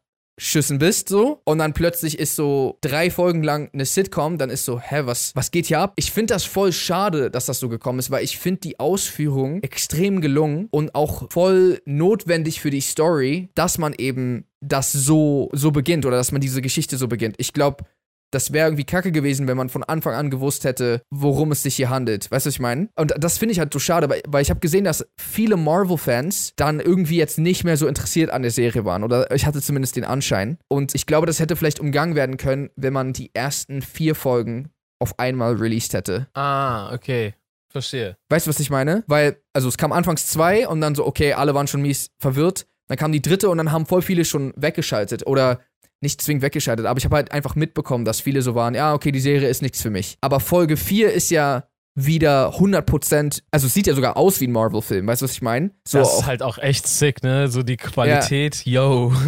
bist, 0.79 1.09
so. 1.09 1.41
Und 1.45 1.59
dann 1.59 1.73
plötzlich 1.73 2.19
ist 2.19 2.37
so 2.37 2.79
drei 2.81 3.11
Folgen 3.11 3.43
lang 3.43 3.71
eine 3.73 3.85
Sitcom, 3.85 4.39
dann 4.39 4.51
ist 4.51 4.65
so, 4.65 4.81
hä, 4.81 5.03
was, 5.05 5.35
was 5.35 5.51
geht 5.51 5.67
hier 5.67 5.81
ab? 5.81 5.93
Ich 5.97 6.11
finde 6.11 6.35
das 6.35 6.45
voll 6.45 6.73
schade, 6.73 7.31
dass 7.31 7.47
das 7.47 7.61
so 7.61 7.69
gekommen 7.69 7.99
ist, 7.99 8.11
weil 8.11 8.25
ich 8.25 8.39
finde 8.39 8.61
die 8.61 8.81
Ausführung 8.81 9.63
extrem 9.63 10.21
gelungen 10.21 10.69
und 10.71 10.95
auch 10.95 11.31
voll 11.31 11.81
notwendig 11.85 12.61
für 12.61 12.71
die 12.71 12.81
Story, 12.81 13.51
dass 13.55 13.79
man 13.79 13.95
eben 13.95 14.47
das 14.61 14.93
so, 14.93 15.51
so 15.53 15.71
beginnt 15.71 16.07
oder 16.07 16.17
dass 16.17 16.33
man 16.33 16.41
diese 16.41 16.63
Geschichte 16.63 16.97
so 16.97 17.09
beginnt. 17.09 17.37
Ich 17.39 17.53
glaube, 17.53 17.85
das 18.33 18.53
wäre 18.53 18.67
irgendwie 18.67 18.85
kacke 18.85 19.13
gewesen, 19.13 19.47
wenn 19.47 19.57
man 19.57 19.69
von 19.69 19.85
Anfang 19.85 20.15
an 20.15 20.31
gewusst 20.31 20.65
hätte, 20.65 21.03
worum 21.11 21.53
es 21.53 21.63
sich 21.63 21.77
hier 21.77 21.91
handelt. 21.91 22.31
Weißt 22.31 22.47
du, 22.47 22.49
was 22.49 22.55
ich 22.55 22.61
meine? 22.61 22.89
Und 22.97 23.15
das 23.17 23.39
finde 23.39 23.53
ich 23.53 23.59
halt 23.59 23.73
so 23.73 23.79
schade, 23.79 24.09
weil, 24.09 24.23
weil 24.27 24.43
ich 24.43 24.51
habe 24.51 24.61
gesehen, 24.61 24.85
dass 24.85 25.07
viele 25.17 25.57
Marvel-Fans 25.57 26.55
dann 26.57 26.81
irgendwie 26.81 27.17
jetzt 27.17 27.39
nicht 27.39 27.63
mehr 27.65 27.77
so 27.77 27.87
interessiert 27.87 28.31
an 28.31 28.43
der 28.43 28.51
Serie 28.51 28.85
waren. 28.85 29.05
Oder 29.05 29.31
ich 29.31 29.47
hatte 29.47 29.61
zumindest 29.61 29.97
den 29.97 30.05
Anschein. 30.05 30.59
Und 30.69 30.95
ich 30.95 31.07
glaube, 31.07 31.27
das 31.27 31.41
hätte 31.41 31.57
vielleicht 31.57 31.79
umgangen 31.79 32.17
werden 32.17 32.39
können, 32.39 32.71
wenn 32.75 32.93
man 32.93 33.13
die 33.13 33.31
ersten 33.35 33.83
vier 33.83 34.15
Folgen 34.15 34.71
auf 34.99 35.19
einmal 35.19 35.55
released 35.55 35.93
hätte. 35.93 36.29
Ah, 36.35 36.93
okay. 36.95 37.35
Verstehe. 37.69 38.17
Weißt 38.29 38.47
du, 38.47 38.51
was 38.51 38.61
ich 38.61 38.71
meine? 38.71 39.03
Weil, 39.07 39.39
also 39.53 39.69
es 39.69 39.79
kam 39.79 39.93
anfangs 39.93 40.27
zwei 40.27 40.69
und 40.69 40.81
dann 40.81 40.95
so, 40.95 41.07
okay, 41.07 41.33
alle 41.33 41.55
waren 41.55 41.67
schon 41.67 41.83
mies 41.83 42.09
verwirrt. 42.19 42.67
Dann 42.89 42.99
kam 42.99 43.13
die 43.13 43.23
dritte 43.23 43.49
und 43.49 43.59
dann 43.59 43.73
haben 43.73 43.87
voll 43.87 44.03
viele 44.03 44.25
schon 44.25 44.53
weggeschaltet. 44.57 45.27
Oder 45.27 45.61
nicht 46.03 46.21
zwingend 46.21 46.43
weggeschaltet, 46.43 46.87
aber 46.87 46.99
ich 46.99 47.05
habe 47.05 47.17
halt 47.17 47.33
einfach 47.33 47.55
mitbekommen, 47.55 48.05
dass 48.05 48.21
viele 48.21 48.43
so 48.43 48.55
waren, 48.55 48.75
ja, 48.75 48.95
okay, 48.95 49.13
die 49.13 49.21
Serie 49.21 49.49
ist 49.49 49.63
nichts 49.63 49.81
für 49.81 49.91
mich. 49.91 50.19
Aber 50.21 50.41
Folge 50.41 50.77
4 50.77 51.13
ist 51.13 51.31
ja 51.31 51.65
wieder 51.95 52.55
100%, 52.57 53.43
also 53.51 53.67
es 53.67 53.75
sieht 53.75 53.87
ja 53.87 53.95
sogar 53.95 54.17
aus 54.17 54.41
wie 54.41 54.47
ein 54.47 54.53
Marvel-Film, 54.53 55.07
weißt 55.07 55.23
du, 55.23 55.25
was 55.25 55.33
ich 55.33 55.43
meine? 55.43 55.71
So 55.87 55.99
das 55.99 56.15
ist 56.15 56.27
halt 56.27 56.43
auch 56.43 56.59
echt 56.59 56.87
sick, 56.87 57.23
ne? 57.23 57.49
So 57.49 57.63
die 57.63 57.77
Qualität, 57.77 58.65
yo. 58.65 59.13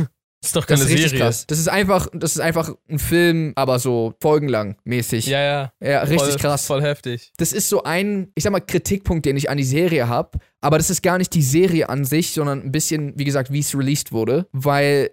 Ist 0.44 0.56
doch 0.56 0.66
das 0.66 0.80
keine 0.80 0.90
ist 0.90 0.94
richtig 0.94 1.10
Serie. 1.12 1.24
krass. 1.24 1.46
Das 1.46 1.58
ist 1.58 1.68
einfach, 1.68 2.06
das 2.12 2.32
ist 2.32 2.40
einfach 2.40 2.70
ein 2.90 2.98
Film, 2.98 3.52
aber 3.56 3.78
so 3.78 4.12
folgenlang 4.20 4.76
mäßig. 4.84 5.24
Ja, 5.26 5.40
ja. 5.40 5.72
ja 5.80 6.00
richtig 6.02 6.32
voll, 6.32 6.36
krass. 6.36 6.66
Voll 6.66 6.82
heftig. 6.82 7.32
das 7.38 7.54
ist 7.54 7.70
so 7.70 7.84
ein, 7.84 8.30
ich 8.34 8.44
sag 8.44 8.52
mal, 8.52 8.60
Kritikpunkt, 8.60 9.24
den 9.24 9.38
ich 9.38 9.48
an 9.48 9.56
die 9.56 9.64
Serie 9.64 10.06
habe. 10.06 10.38
Aber 10.60 10.76
das 10.76 10.90
ist 10.90 11.02
gar 11.02 11.16
nicht 11.16 11.32
die 11.32 11.42
Serie 11.42 11.88
an 11.88 12.04
sich, 12.04 12.32
sondern 12.32 12.60
ein 12.60 12.72
bisschen, 12.72 13.18
wie 13.18 13.24
gesagt, 13.24 13.52
wie 13.52 13.60
es 13.60 13.74
released 13.74 14.12
wurde. 14.12 14.46
Weil 14.52 15.12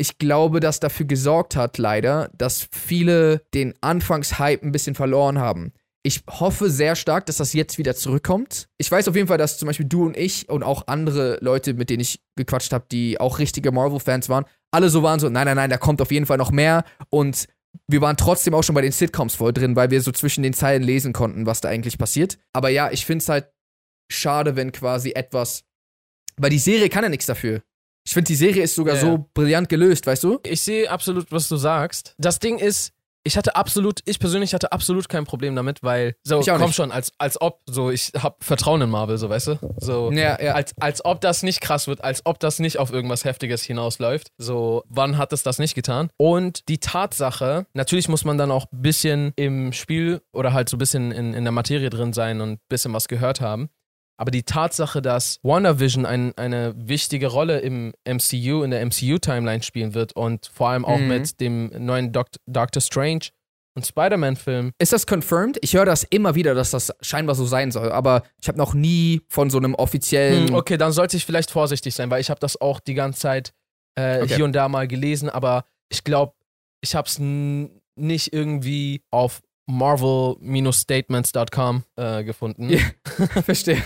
ich 0.00 0.16
glaube, 0.16 0.60
dass 0.60 0.80
dafür 0.80 1.04
gesorgt 1.04 1.56
hat, 1.56 1.76
leider, 1.76 2.30
dass 2.36 2.68
viele 2.72 3.42
den 3.52 3.74
Anfangshype 3.82 4.64
ein 4.64 4.72
bisschen 4.72 4.94
verloren 4.94 5.38
haben. 5.38 5.72
Ich 6.02 6.22
hoffe 6.26 6.70
sehr 6.70 6.96
stark, 6.96 7.26
dass 7.26 7.36
das 7.36 7.52
jetzt 7.52 7.76
wieder 7.76 7.94
zurückkommt. 7.94 8.68
Ich 8.78 8.90
weiß 8.90 9.08
auf 9.08 9.14
jeden 9.14 9.28
Fall, 9.28 9.36
dass 9.36 9.58
zum 9.58 9.66
Beispiel 9.66 9.84
du 9.84 10.06
und 10.06 10.16
ich 10.16 10.48
und 10.48 10.62
auch 10.62 10.86
andere 10.86 11.36
Leute, 11.42 11.74
mit 11.74 11.90
denen 11.90 12.00
ich 12.00 12.22
gequatscht 12.36 12.72
habe, 12.72 12.86
die 12.90 13.20
auch 13.20 13.38
richtige 13.38 13.70
Marvel-Fans 13.70 14.30
waren, 14.30 14.46
alle 14.70 14.88
so 14.88 15.02
waren 15.02 15.20
so, 15.20 15.28
nein, 15.28 15.44
nein, 15.44 15.56
nein, 15.56 15.68
da 15.68 15.76
kommt 15.76 16.00
auf 16.00 16.10
jeden 16.10 16.24
Fall 16.24 16.38
noch 16.38 16.50
mehr. 16.50 16.84
Und 17.10 17.46
wir 17.86 18.00
waren 18.00 18.16
trotzdem 18.16 18.54
auch 18.54 18.62
schon 18.62 18.74
bei 18.74 18.80
den 18.80 18.92
Sitcoms 18.92 19.34
voll 19.34 19.52
drin, 19.52 19.76
weil 19.76 19.90
wir 19.90 20.00
so 20.00 20.12
zwischen 20.12 20.42
den 20.42 20.54
Zeilen 20.54 20.82
lesen 20.82 21.12
konnten, 21.12 21.44
was 21.44 21.60
da 21.60 21.68
eigentlich 21.68 21.98
passiert. 21.98 22.38
Aber 22.54 22.70
ja, 22.70 22.90
ich 22.90 23.04
finde 23.04 23.22
es 23.22 23.28
halt 23.28 23.50
schade, 24.10 24.56
wenn 24.56 24.72
quasi 24.72 25.12
etwas. 25.12 25.64
Weil 26.38 26.50
die 26.50 26.58
Serie 26.58 26.88
kann 26.88 27.02
ja 27.02 27.10
nichts 27.10 27.26
dafür. 27.26 27.60
Ich 28.10 28.14
finde, 28.14 28.26
die 28.26 28.34
Serie 28.34 28.64
ist 28.64 28.74
sogar 28.74 28.96
Ja. 28.96 29.00
so 29.02 29.24
brillant 29.34 29.68
gelöst, 29.68 30.04
weißt 30.04 30.24
du? 30.24 30.40
Ich 30.44 30.62
sehe 30.62 30.90
absolut, 30.90 31.30
was 31.30 31.48
du 31.48 31.54
sagst. 31.54 32.16
Das 32.18 32.40
Ding 32.40 32.58
ist, 32.58 32.90
ich 33.22 33.36
hatte 33.36 33.54
absolut, 33.54 34.00
ich 34.04 34.18
persönlich 34.18 34.52
hatte 34.52 34.72
absolut 34.72 35.08
kein 35.08 35.24
Problem 35.26 35.54
damit, 35.54 35.84
weil, 35.84 36.16
so, 36.24 36.40
komm 36.40 36.60
nicht. 36.62 36.74
schon, 36.74 36.90
als, 36.90 37.12
als 37.18 37.40
ob, 37.40 37.60
so, 37.66 37.88
ich 37.92 38.10
hab 38.20 38.42
Vertrauen 38.42 38.80
in 38.82 38.90
Marvel, 38.90 39.16
so, 39.16 39.28
weißt 39.28 39.46
du? 39.46 39.58
So, 39.78 40.10
Ja, 40.10 40.42
ja. 40.42 40.54
als, 40.54 40.72
als 40.80 41.04
ob 41.04 41.20
das 41.20 41.44
nicht 41.44 41.60
krass 41.60 41.86
wird, 41.86 42.02
als 42.02 42.26
ob 42.26 42.40
das 42.40 42.58
nicht 42.58 42.78
auf 42.80 42.90
irgendwas 42.90 43.24
Heftiges 43.24 43.62
hinausläuft. 43.62 44.32
So, 44.38 44.82
wann 44.88 45.16
hat 45.16 45.32
es 45.32 45.44
das 45.44 45.60
nicht 45.60 45.76
getan? 45.76 46.10
Und 46.16 46.68
die 46.68 46.78
Tatsache, 46.78 47.64
natürlich 47.74 48.08
muss 48.08 48.24
man 48.24 48.38
dann 48.38 48.50
auch 48.50 48.66
ein 48.72 48.82
bisschen 48.82 49.32
im 49.36 49.72
Spiel 49.72 50.20
oder 50.32 50.52
halt 50.52 50.68
so 50.68 50.74
ein 50.74 50.78
bisschen 50.78 51.12
in, 51.12 51.32
in 51.32 51.44
der 51.44 51.52
Materie 51.52 51.90
drin 51.90 52.12
sein 52.12 52.40
und 52.40 52.50
ein 52.54 52.60
bisschen 52.68 52.92
was 52.92 53.06
gehört 53.06 53.40
haben. 53.40 53.68
Aber 54.20 54.30
die 54.30 54.42
Tatsache, 54.42 55.00
dass 55.00 55.38
WandaVision 55.42 56.04
ein, 56.04 56.36
eine 56.36 56.74
wichtige 56.76 57.28
Rolle 57.28 57.60
im 57.60 57.94
MCU, 58.06 58.62
in 58.62 58.70
der 58.70 58.84
MCU-Timeline 58.84 59.62
spielen 59.62 59.94
wird 59.94 60.12
und 60.14 60.50
vor 60.52 60.68
allem 60.68 60.84
auch 60.84 60.98
Mhm. 60.98 61.08
mit 61.08 61.40
dem 61.40 61.70
neuen 61.86 62.12
Doc 62.12 62.26
Doctor 62.46 62.82
Strange 62.82 63.28
und 63.74 63.86
Spider-Man-Film. 63.86 64.72
Ist 64.78 64.92
das 64.92 65.06
confirmed? 65.06 65.56
Ich 65.62 65.72
höre 65.74 65.86
das 65.86 66.02
immer 66.04 66.34
wieder, 66.34 66.54
dass 66.54 66.70
das 66.70 66.92
scheinbar 67.00 67.34
so 67.34 67.46
sein 67.46 67.72
soll, 67.72 67.90
aber 67.92 68.24
ich 68.42 68.48
habe 68.48 68.58
noch 68.58 68.74
nie 68.74 69.22
von 69.28 69.48
so 69.48 69.56
einem 69.56 69.74
offiziellen. 69.74 70.48
Hm, 70.48 70.54
okay, 70.54 70.76
dann 70.76 70.92
sollte 70.92 71.16
ich 71.16 71.24
vielleicht 71.24 71.50
vorsichtig 71.50 71.94
sein, 71.94 72.10
weil 72.10 72.20
ich 72.20 72.28
habe 72.28 72.40
das 72.40 72.60
auch 72.60 72.78
die 72.80 72.94
ganze 72.94 73.20
Zeit 73.20 73.52
äh, 73.98 74.20
Okay. 74.22 74.34
hier 74.36 74.44
und 74.44 74.52
da 74.52 74.68
mal 74.68 74.86
gelesen, 74.86 75.30
aber 75.30 75.64
ich 75.88 76.04
glaube, 76.04 76.34
ich 76.82 76.94
habe 76.94 77.08
es 77.08 77.18
nicht 77.18 78.32
irgendwie 78.34 79.02
auf 79.10 79.40
marvel-statements.com 79.70 81.84
äh, 81.96 82.24
gefunden. 82.24 82.70
Ja. 82.70 82.78
Verstehe. 83.44 83.82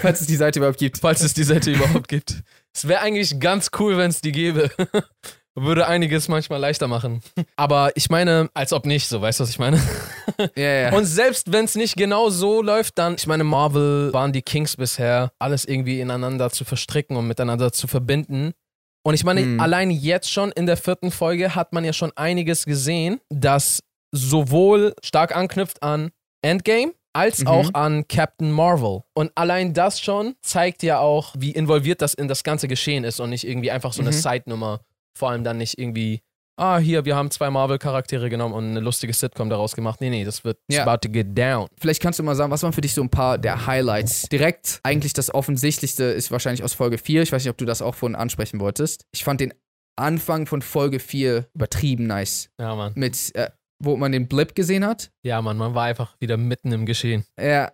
Falls 0.00 0.20
es 0.20 0.26
die 0.26 0.36
Seite 0.36 0.58
überhaupt 0.58 0.78
gibt. 0.78 0.98
Falls 0.98 1.22
es 1.22 1.34
die 1.34 1.44
Seite 1.44 1.70
überhaupt 1.72 2.08
gibt. 2.08 2.42
Es 2.74 2.86
wäre 2.88 3.00
eigentlich 3.00 3.38
ganz 3.40 3.70
cool, 3.78 3.96
wenn 3.96 4.10
es 4.10 4.20
die 4.20 4.32
gäbe. 4.32 4.70
Würde 5.58 5.86
einiges 5.86 6.28
manchmal 6.28 6.60
leichter 6.60 6.86
machen. 6.86 7.22
Aber 7.56 7.90
ich 7.94 8.10
meine, 8.10 8.50
als 8.52 8.74
ob 8.74 8.84
nicht, 8.84 9.08
so 9.08 9.22
weißt 9.22 9.40
du, 9.40 9.44
was 9.44 9.50
ich 9.50 9.58
meine? 9.58 9.80
Ja, 10.54 10.70
ja. 10.70 10.92
Und 10.92 11.06
selbst 11.06 11.50
wenn 11.50 11.64
es 11.64 11.76
nicht 11.76 11.96
genau 11.96 12.28
so 12.28 12.60
läuft, 12.60 12.98
dann, 12.98 13.14
ich 13.14 13.26
meine, 13.26 13.42
Marvel 13.42 14.12
waren 14.12 14.34
die 14.34 14.42
Kings 14.42 14.76
bisher, 14.76 15.32
alles 15.38 15.64
irgendwie 15.64 16.02
ineinander 16.02 16.50
zu 16.50 16.66
verstricken 16.66 17.16
und 17.16 17.26
miteinander 17.26 17.72
zu 17.72 17.86
verbinden. 17.86 18.52
Und 19.02 19.14
ich 19.14 19.24
meine, 19.24 19.40
Mhm. 19.40 19.60
allein 19.60 19.90
jetzt 19.90 20.30
schon 20.30 20.52
in 20.52 20.66
der 20.66 20.76
vierten 20.76 21.10
Folge 21.10 21.54
hat 21.54 21.72
man 21.72 21.86
ja 21.86 21.94
schon 21.94 22.12
einiges 22.16 22.66
gesehen, 22.66 23.18
das 23.30 23.82
sowohl 24.12 24.94
stark 25.02 25.34
anknüpft 25.36 25.82
an 25.82 26.10
Endgame 26.42 26.92
als 27.12 27.40
Mhm. 27.40 27.46
auch 27.46 27.74
an 27.74 28.08
Captain 28.08 28.50
Marvel. 28.50 29.02
Und 29.14 29.32
allein 29.34 29.72
das 29.72 30.00
schon 30.00 30.34
zeigt 30.42 30.82
ja 30.82 30.98
auch, 30.98 31.34
wie 31.38 31.50
involviert 31.50 32.02
das 32.02 32.14
in 32.14 32.28
das 32.28 32.44
ganze 32.44 32.68
Geschehen 32.68 33.04
ist 33.04 33.20
und 33.20 33.30
nicht 33.30 33.46
irgendwie 33.46 33.70
einfach 33.70 33.92
so 33.92 34.02
eine 34.02 34.10
Mhm. 34.10 34.14
Side-Nummer. 34.14 34.80
Vor 35.18 35.30
allem 35.30 35.42
dann 35.44 35.56
nicht 35.56 35.78
irgendwie, 35.78 36.20
ah, 36.58 36.76
hier, 36.76 37.06
wir 37.06 37.16
haben 37.16 37.30
zwei 37.30 37.48
Marvel-Charaktere 37.48 38.28
genommen 38.28 38.52
und 38.54 38.64
eine 38.68 38.80
lustige 38.80 39.14
Sitcom 39.14 39.48
daraus 39.48 39.74
gemacht. 39.74 40.02
Nee, 40.02 40.10
nee, 40.10 40.24
das 40.24 40.44
wird 40.44 40.58
Ja. 40.70 40.82
about 40.86 41.06
to 41.06 41.10
get 41.10 41.36
down. 41.36 41.68
Vielleicht 41.80 42.02
kannst 42.02 42.18
du 42.18 42.22
mal 42.22 42.34
sagen, 42.36 42.50
was 42.50 42.62
waren 42.62 42.74
für 42.74 42.82
dich 42.82 42.92
so 42.92 43.00
ein 43.02 43.08
paar 43.08 43.38
der 43.38 43.66
Highlights? 43.66 44.22
Direkt, 44.28 44.80
eigentlich 44.82 45.14
das 45.14 45.32
Offensichtlichste 45.32 46.04
ist 46.04 46.30
wahrscheinlich 46.30 46.62
aus 46.64 46.74
Folge 46.74 46.98
4. 46.98 47.22
Ich 47.22 47.32
weiß 47.32 47.42
nicht, 47.44 47.50
ob 47.50 47.56
du 47.56 47.64
das 47.64 47.80
auch 47.80 47.94
vorhin 47.94 48.14
ansprechen 48.16 48.60
wolltest. 48.60 49.06
Ich 49.12 49.24
fand 49.24 49.40
den 49.40 49.54
Anfang 49.98 50.44
von 50.46 50.60
Folge 50.60 50.98
4 50.98 51.46
übertrieben 51.54 52.06
nice. 52.06 52.50
Ja, 52.60 52.74
Mann. 52.74 52.92
Mit, 52.94 53.34
äh, 53.34 53.48
wo 53.78 53.96
man 53.96 54.12
den 54.12 54.28
Blip 54.28 54.54
gesehen 54.54 54.84
hat. 54.86 55.10
Ja, 55.22 55.40
Mann, 55.42 55.56
man 55.56 55.74
war 55.74 55.84
einfach 55.84 56.16
wieder 56.20 56.36
mitten 56.36 56.72
im 56.72 56.86
Geschehen. 56.86 57.24
Ja. 57.40 57.72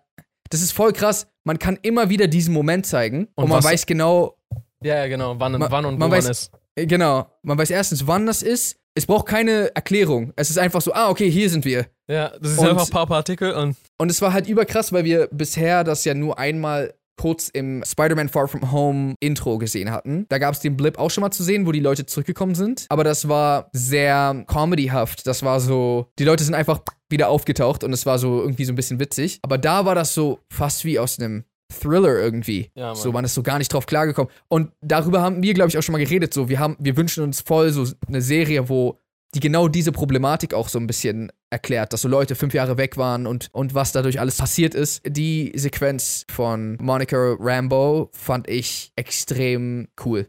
Das 0.51 0.61
ist 0.61 0.73
voll 0.73 0.93
krass. 0.93 1.27
Man 1.45 1.59
kann 1.59 1.79
immer 1.83 2.09
wieder 2.11 2.27
diesen 2.27 2.53
Moment 2.53 2.87
zeigen 2.87 3.29
und, 3.35 3.45
Und 3.45 3.51
man 3.51 3.65
weiß 3.65 3.87
genau, 3.87 4.37
Ja, 4.83 4.97
ja, 4.97 5.07
genau, 5.07 5.35
wann, 5.39 5.53
Ma- 5.59 5.71
wann 5.71 5.85
und 5.85 5.95
wo 5.95 5.99
man 5.99 6.11
man, 6.11 6.21
weiß- 6.21 6.31
ist. 6.31 6.51
äh, 6.75 6.87
genau, 6.87 7.27
man 7.43 7.57
weiß 7.57 7.71
erstens, 7.71 8.07
wann 8.07 8.27
das 8.27 8.43
ist. 8.43 8.77
Es 8.95 9.07
braucht 9.07 9.27
keine 9.27 9.75
Erklärung. 9.75 10.33
Es 10.37 10.51
ist 10.51 10.59
einfach 10.59 10.83
so, 10.83 10.93
ah, 10.93 11.09
okay, 11.09 11.31
hier 11.31 11.49
sind 11.49 11.65
wir. 11.65 11.87
Ja, 12.09 12.29
das 12.39 12.53
ist 12.53 12.59
Und- 12.59 12.69
einfach 12.69 12.85
ein 12.85 12.91
paar 12.91 13.07
Partikel 13.07 13.53
und 13.55 13.77
Und 13.99 14.11
es 14.11 14.21
war 14.21 14.33
halt 14.35 14.47
überkrass, 14.49 14.93
weil 14.93 15.05
wir 15.05 15.29
bisher 15.33 15.83
das 15.85 16.05
ja 16.05 16.13
nur 16.15 16.39
einmal 16.39 16.93
kurz 17.23 17.49
im 17.50 17.85
Spider-Man 17.85 18.29
Far 18.29 18.49
From 18.49 18.73
Home 18.73 19.14
Intro 19.21 19.57
gesehen 19.59 19.93
hatten. 19.93 20.26
Da 20.29 20.38
gab 20.38 20.55
es 20.55 20.59
den 20.61 20.76
Blip 20.76 20.99
auch 20.99 21.09
schon 21.09 21.23
mal 21.23 21.31
zu 21.31 21.45
sehen, 21.45 21.67
wo 21.67 21.71
die 21.71 21.79
Leute 21.79 22.05
zurückgekommen 22.05 22.57
sind. 22.57 22.87
Aber 22.88 23.05
das 23.05 23.29
war 23.29 23.71
sehr 23.73 24.43
comedyhaft. 24.49 25.25
Das 25.25 25.45
war 25.45 25.61
so, 25.61 26.09
die 26.19 26.25
Leute 26.25 26.43
sind 26.43 26.55
einfach 26.55 26.81
wieder 27.09 27.29
aufgetaucht 27.29 27.85
und 27.85 27.93
es 27.93 28.07
war 28.07 28.19
so 28.19 28.41
irgendwie 28.41 28.64
so 28.64 28.73
ein 28.73 28.75
bisschen 28.75 28.99
witzig. 28.99 29.38
Aber 29.43 29.57
da 29.57 29.85
war 29.85 29.95
das 29.95 30.14
so 30.14 30.41
fast 30.52 30.85
wie 30.85 30.99
aus 30.99 31.21
einem 31.21 31.45
Thriller 31.73 32.19
irgendwie. 32.19 32.73
Ja, 32.75 32.97
so, 32.97 33.12
man 33.12 33.25
ist 33.25 33.35
so 33.35 33.45
gar 33.45 33.59
nicht 33.59 33.73
drauf 33.73 33.87
klargekommen. 33.87 34.31
Und 34.49 34.73
darüber 34.81 35.23
haben 35.23 35.45
wir, 35.45 35.55
glaube 35.55 35.69
ich, 35.69 35.79
auch 35.79 35.83
schon 35.83 35.93
mal 35.93 36.02
geredet. 36.02 36.35
So, 36.35 36.49
wir 36.49 36.59
haben, 36.59 36.76
wir 36.81 36.97
wünschen 36.97 37.23
uns 37.23 37.41
voll 37.41 37.71
so 37.71 37.87
eine 38.09 38.21
Serie, 38.21 38.69
wo 38.69 38.99
die 39.35 39.41
genau 39.41 39.69
diese 39.69 39.93
Problematik 39.93 40.55
auch 40.55 40.69
so 40.69 40.79
ein 40.79 40.87
bisschen 40.87 41.33
erklärt, 41.51 41.93
dass 41.93 42.03
so 42.03 42.09
Leute 42.09 42.35
fünf 42.35 42.55
Jahre 42.55 42.77
weg 42.77 42.97
waren 42.97 43.27
und, 43.27 43.49
und 43.53 43.75
was 43.75 43.93
dadurch 43.93 44.21
alles 44.21 44.37
passiert 44.37 44.75
ist. 44.75 45.03
Die 45.07 45.53
Sequenz 45.55 46.25
von 46.31 46.77
Monica 46.81 47.37
Rambo 47.39 48.11
fand 48.12 48.49
ich 48.49 48.93
extrem 48.97 49.89
cool. 50.05 50.29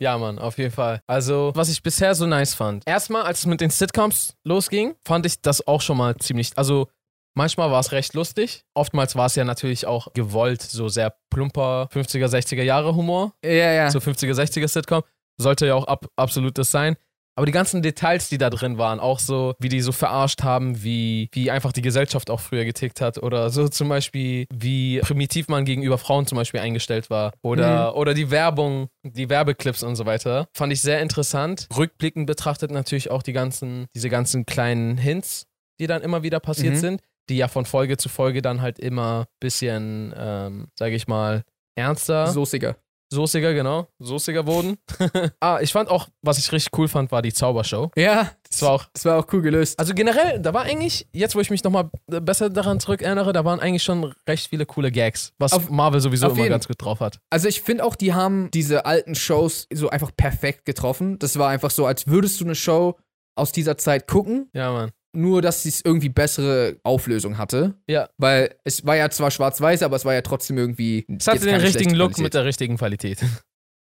Ja, 0.00 0.16
Mann, 0.16 0.38
auf 0.38 0.56
jeden 0.56 0.70
Fall. 0.70 1.02
Also, 1.06 1.52
was 1.54 1.68
ich 1.68 1.82
bisher 1.82 2.14
so 2.14 2.26
nice 2.26 2.54
fand. 2.54 2.84
Erstmal, 2.86 3.22
als 3.22 3.40
es 3.40 3.46
mit 3.46 3.60
den 3.60 3.68
Sitcoms 3.68 4.34
losging, 4.44 4.94
fand 5.06 5.26
ich 5.26 5.42
das 5.42 5.66
auch 5.68 5.82
schon 5.82 5.98
mal 5.98 6.16
ziemlich. 6.16 6.52
Also, 6.56 6.88
manchmal 7.36 7.70
war 7.70 7.80
es 7.80 7.92
recht 7.92 8.14
lustig. 8.14 8.64
Oftmals 8.74 9.14
war 9.14 9.26
es 9.26 9.34
ja 9.34 9.44
natürlich 9.44 9.86
auch 9.86 10.14
gewollt, 10.14 10.62
so 10.62 10.88
sehr 10.88 11.14
plumper 11.28 11.88
50er, 11.92 12.28
60er 12.28 12.62
Jahre 12.62 12.96
Humor. 12.96 13.34
Ja, 13.44 13.72
ja. 13.72 13.90
So 13.90 13.98
50er, 13.98 14.32
60er 14.32 14.68
Sitcom. 14.68 15.02
Sollte 15.38 15.66
ja 15.66 15.74
auch 15.74 15.84
ab, 15.86 16.06
absolut 16.16 16.56
das 16.56 16.70
sein. 16.70 16.96
Aber 17.40 17.46
die 17.46 17.52
ganzen 17.52 17.80
Details, 17.80 18.28
die 18.28 18.36
da 18.36 18.50
drin 18.50 18.76
waren, 18.76 19.00
auch 19.00 19.18
so, 19.18 19.54
wie 19.58 19.70
die 19.70 19.80
so 19.80 19.92
verarscht 19.92 20.42
haben, 20.42 20.82
wie, 20.82 21.30
wie 21.32 21.50
einfach 21.50 21.72
die 21.72 21.80
Gesellschaft 21.80 22.28
auch 22.28 22.38
früher 22.38 22.66
getickt 22.66 23.00
hat. 23.00 23.16
Oder 23.22 23.48
so 23.48 23.66
zum 23.66 23.88
Beispiel, 23.88 24.44
wie 24.52 25.00
primitiv 25.00 25.48
man 25.48 25.64
gegenüber 25.64 25.96
Frauen 25.96 26.26
zum 26.26 26.36
Beispiel 26.36 26.60
eingestellt 26.60 27.08
war. 27.08 27.32
Oder, 27.40 27.96
oder 27.96 28.12
die 28.12 28.30
Werbung, 28.30 28.88
die 29.04 29.30
Werbeclips 29.30 29.82
und 29.82 29.96
so 29.96 30.04
weiter. 30.04 30.48
Fand 30.54 30.70
ich 30.70 30.82
sehr 30.82 31.00
interessant. 31.00 31.66
Rückblickend 31.74 32.26
betrachtet 32.26 32.72
natürlich 32.72 33.10
auch 33.10 33.22
die 33.22 33.32
ganzen, 33.32 33.86
diese 33.94 34.10
ganzen 34.10 34.44
kleinen 34.44 34.98
Hints, 34.98 35.46
die 35.80 35.86
dann 35.86 36.02
immer 36.02 36.22
wieder 36.22 36.40
passiert 36.40 36.74
Mhm. 36.74 36.78
sind, 36.78 37.00
die 37.30 37.38
ja 37.38 37.48
von 37.48 37.64
Folge 37.64 37.96
zu 37.96 38.10
Folge 38.10 38.42
dann 38.42 38.60
halt 38.60 38.78
immer 38.78 39.24
bisschen, 39.40 40.12
ähm, 40.14 40.68
sage 40.78 40.94
ich 40.94 41.08
mal, 41.08 41.44
ernster 41.74 42.26
Soßiger. 42.26 42.76
Soßiger, 43.10 43.52
genau, 43.54 43.88
soßiger 43.98 44.46
wurden. 44.46 44.78
ah, 45.40 45.58
ich 45.60 45.72
fand 45.72 45.88
auch, 45.90 46.08
was 46.22 46.38
ich 46.38 46.50
richtig 46.52 46.76
cool 46.78 46.88
fand, 46.88 47.10
war 47.12 47.22
die 47.22 47.32
Zaubershow. 47.32 47.90
Ja, 47.96 48.30
Das 48.48 48.62
war 48.62 48.70
auch, 48.72 48.84
das 48.92 49.04
war 49.04 49.18
auch 49.18 49.26
cool 49.32 49.42
gelöst. 49.42 49.78
also 49.78 49.94
generell, 49.94 50.38
da 50.40 50.54
war 50.54 50.62
eigentlich, 50.62 51.06
jetzt 51.12 51.34
wo 51.34 51.40
ich 51.40 51.50
mich 51.50 51.62
nochmal 51.64 51.90
besser 52.06 52.50
daran 52.50 52.80
zurückerinnere, 52.80 53.32
da 53.32 53.44
waren 53.44 53.60
eigentlich 53.60 53.82
schon 53.82 54.14
recht 54.28 54.48
viele 54.48 54.66
coole 54.66 54.90
Gags, 54.92 55.32
was 55.38 55.52
Auf- 55.52 55.70
Marvel 55.70 56.00
sowieso 56.00 56.26
immer 56.28 56.36
jeden. 56.36 56.50
ganz 56.50 56.66
gut 56.68 56.76
drauf 56.80 57.00
hat. 57.00 57.18
Also 57.30 57.48
ich 57.48 57.60
finde 57.62 57.84
auch, 57.84 57.96
die 57.96 58.14
haben 58.14 58.50
diese 58.52 58.86
alten 58.86 59.14
Shows 59.14 59.66
so 59.72 59.90
einfach 59.90 60.10
perfekt 60.16 60.64
getroffen. 60.64 61.18
Das 61.18 61.38
war 61.38 61.48
einfach 61.48 61.70
so, 61.70 61.86
als 61.86 62.06
würdest 62.06 62.40
du 62.40 62.44
eine 62.44 62.54
Show 62.54 62.96
aus 63.36 63.52
dieser 63.52 63.78
Zeit 63.78 64.06
gucken, 64.06 64.50
Ja, 64.52 64.70
Mann. 64.72 64.90
Nur 65.12 65.42
dass 65.42 65.64
es 65.64 65.80
irgendwie 65.84 66.08
bessere 66.08 66.76
Auflösung 66.82 67.38
hatte. 67.38 67.74
Ja. 67.88 68.08
Weil 68.18 68.54
es 68.64 68.84
war 68.86 68.96
ja 68.96 69.10
zwar 69.10 69.30
schwarz-weiß, 69.30 69.82
aber 69.82 69.96
es 69.96 70.04
war 70.04 70.14
ja 70.14 70.22
trotzdem 70.22 70.58
irgendwie. 70.58 71.04
Es 71.18 71.26
hatte 71.26 71.46
den 71.46 71.60
richtigen 71.60 71.94
Look 71.94 72.18
mit 72.18 72.34
der 72.34 72.44
richtigen 72.44 72.76
Qualität. 72.76 73.18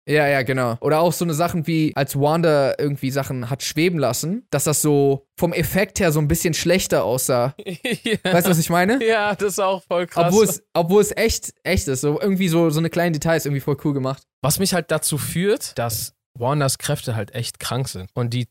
Ja, 0.06 0.28
ja, 0.28 0.42
genau. 0.42 0.76
Oder 0.80 1.00
auch 1.00 1.12
so 1.12 1.24
eine 1.24 1.32
Sachen 1.32 1.66
wie, 1.66 1.92
als 1.96 2.14
Wanda 2.18 2.74
irgendwie 2.78 3.10
Sachen 3.10 3.48
hat 3.48 3.62
schweben 3.62 3.98
lassen, 3.98 4.46
dass 4.50 4.64
das 4.64 4.82
so 4.82 5.26
vom 5.38 5.52
Effekt 5.54 5.98
her 5.98 6.12
so 6.12 6.20
ein 6.20 6.28
bisschen 6.28 6.52
schlechter 6.52 7.04
aussah. 7.04 7.54
ja. 7.64 8.18
Weißt 8.22 8.46
du, 8.46 8.50
was 8.50 8.58
ich 8.58 8.68
meine? 8.68 9.02
Ja, 9.02 9.34
das 9.34 9.52
ist 9.52 9.60
auch 9.60 9.82
voll 9.82 10.06
krass. 10.06 10.26
Obwohl 10.28 10.44
es, 10.44 10.62
obwohl 10.74 11.00
es 11.00 11.16
echt, 11.16 11.54
echt 11.62 11.88
ist. 11.88 12.02
So 12.02 12.20
irgendwie 12.20 12.48
so, 12.48 12.68
so 12.68 12.80
eine 12.80 12.90
kleine 12.90 13.12
Details 13.12 13.46
irgendwie 13.46 13.60
voll 13.60 13.78
cool 13.84 13.94
gemacht. 13.94 14.24
Was 14.42 14.58
mich 14.58 14.74
halt 14.74 14.90
dazu 14.90 15.16
führt, 15.16 15.78
dass 15.78 16.14
Warners 16.38 16.76
Kräfte 16.78 17.16
halt 17.16 17.34
echt 17.34 17.58
krank 17.58 17.88
sind. 17.88 18.10
Und 18.12 18.34
die 18.34 18.46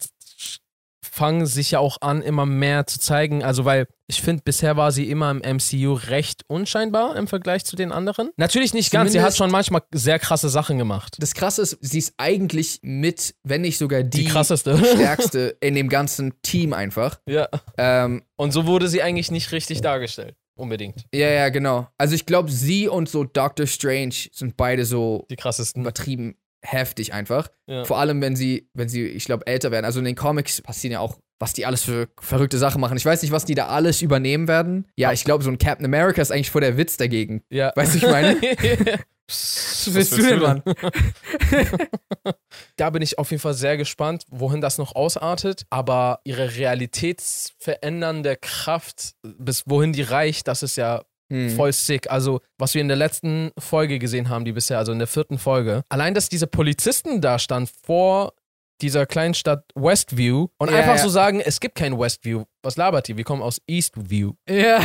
fangen 1.14 1.46
sich 1.46 1.70
ja 1.72 1.80
auch 1.80 1.98
an, 2.02 2.24
immer 2.24 2.48
mehr 2.48 2.88
zu 2.88 3.00
zeigen. 3.00 3.44
Also, 3.44 3.66
weil 3.66 3.88
ich 4.08 4.22
finde, 4.24 4.42
bisher 4.44 4.76
war 4.78 4.92
sie 4.92 5.10
immer 5.12 5.30
im 5.30 5.38
MCU 5.58 5.94
recht 5.94 6.42
unscheinbar 6.48 7.16
im 7.16 7.28
Vergleich 7.28 7.66
zu 7.66 7.76
den 7.76 7.92
anderen. 7.92 8.32
Natürlich 8.36 8.74
nicht 8.74 8.90
ganz, 8.92 9.12
sie 9.12 9.20
hat 9.20 9.34
Zumindest- 9.34 9.38
schon 9.38 9.52
manchmal 9.52 9.82
sehr 9.94 10.18
krasse 10.18 10.50
Sachen 10.50 10.80
gemacht. 10.80 11.16
Das 11.20 11.36
Krasse 11.36 11.62
ist, 11.62 11.78
sie 11.82 12.00
ist 12.00 12.14
eigentlich 12.18 12.80
mit, 12.82 13.36
wenn 13.44 13.62
nicht 13.62 13.78
sogar 13.78 14.02
die, 14.02 14.24
Die 14.24 14.26
krasseste. 14.26 14.76
stärkste 14.96 15.56
in 15.62 15.76
dem 15.76 15.88
ganzen 15.90 16.34
Team 16.42 16.74
einfach. 16.74 17.20
ja. 17.28 17.48
Ähm, 17.78 18.24
Und 18.36 18.52
so 18.52 18.66
wurde 18.66 18.88
sie 18.88 19.04
eigentlich 19.04 19.30
nicht 19.30 19.52
richtig 19.52 19.82
dargestellt. 19.82 20.36
Unbedingt. 20.56 21.06
ja, 21.14 21.30
ja, 21.30 21.50
genau. 21.50 21.88
Also 21.98 22.14
ich 22.14 22.28
glaube, 22.28 22.52
sie 22.52 22.88
und 22.88 23.10
so 23.10 23.24
Doctor 23.24 23.66
Strange 23.66 24.14
sind 24.32 24.56
beide 24.56 24.86
so 24.86 25.26
Die 25.32 25.36
krassesten. 25.36 25.82
übertrieben 25.82 26.36
heftig 26.64 27.14
einfach. 27.14 27.50
Ja. 27.68 27.86
Vor 27.86 28.00
allem, 28.00 28.22
wenn 28.22 28.36
sie, 28.36 28.70
wenn 28.74 28.90
sie, 28.90 29.06
ich 29.06 29.26
glaube, 29.26 29.46
älter 29.48 29.72
werden. 29.72 29.86
Also 29.86 30.00
in 30.00 30.06
den 30.06 30.16
Comics 30.16 30.62
passieren 30.62 30.94
ja 30.94 31.00
auch, 31.00 31.20
was 31.40 31.54
die 31.54 31.66
alles 31.66 31.84
für 31.84 32.08
verrückte 32.20 32.58
Sachen 32.58 32.80
machen. 32.80 32.98
Ich 32.98 33.06
weiß 33.06 33.22
nicht, 33.22 33.32
was 33.32 33.46
die 33.46 33.56
da 33.56 33.68
alles 33.68 34.02
übernehmen 34.02 34.48
werden. 34.48 34.88
Ja, 34.96 35.12
ich 35.12 35.26
glaube, 35.26 35.44
so 35.44 35.50
ein 35.50 35.58
Captain 35.58 35.86
America 35.86 36.22
ist 36.22 36.32
eigentlich 36.32 36.52
voll 36.52 36.62
der 36.62 36.78
Witz 36.78 36.98
dagegen. 36.98 37.44
Ja. 37.50 37.74
Weißt 37.76 37.94
du, 37.94 37.98
ich 37.98 38.04
meine? 38.04 38.40
Was 39.28 39.94
willst 39.94 40.18
du 40.18 40.22
denn, 40.22 40.40
Mann? 40.40 40.64
da 42.76 42.90
bin 42.90 43.02
ich 43.02 43.18
auf 43.18 43.32
jeden 43.32 43.42
Fall 43.42 43.54
sehr 43.54 43.78
gespannt, 43.78 44.26
wohin 44.30 44.60
das 44.60 44.78
noch 44.78 44.96
ausartet. 44.96 45.66
Aber 45.70 46.20
ihre 46.26 46.56
realitätsverändernde 46.56 48.38
Kraft, 48.38 49.14
bis 49.24 49.64
wohin 49.66 49.94
die 49.94 50.02
reicht, 50.02 50.48
das 50.48 50.62
ist 50.62 50.76
ja 50.76 51.04
Hm. 51.34 51.50
voll 51.50 51.74
sick. 51.74 52.10
Also, 52.12 52.42
was 52.60 52.74
wir 52.76 52.82
in 52.82 52.88
der 52.88 52.98
letzten 52.98 53.52
Folge 53.58 53.98
gesehen 53.98 54.30
haben, 54.30 54.46
die 54.46 54.52
bisher, 54.52 54.78
also 54.78 54.92
in 54.92 55.00
der 55.00 55.08
vierten 55.08 55.40
Folge, 55.40 55.84
allein, 55.90 56.14
dass 56.14 56.30
diese 56.30 56.48
Polizisten 56.48 57.22
da 57.22 57.40
stand 57.40 57.70
vor 57.84 58.34
dieser 58.82 59.06
kleinen 59.06 59.34
Stadt 59.34 59.66
Westview 59.76 60.48
und 60.58 60.70
Ja, 60.70 60.78
einfach 60.78 60.96
ja. 60.98 61.02
so 61.02 61.10
sagen, 61.10 61.40
es 61.40 61.60
gibt 61.60 61.76
kein 61.76 61.98
Westview. 61.98 62.44
Was 62.62 62.76
labert 62.78 63.10
ihr? 63.10 63.18
Wir 63.18 63.24
kommen 63.24 63.42
aus 63.42 63.62
Eastview. 63.68 64.34
Ja. 64.48 64.82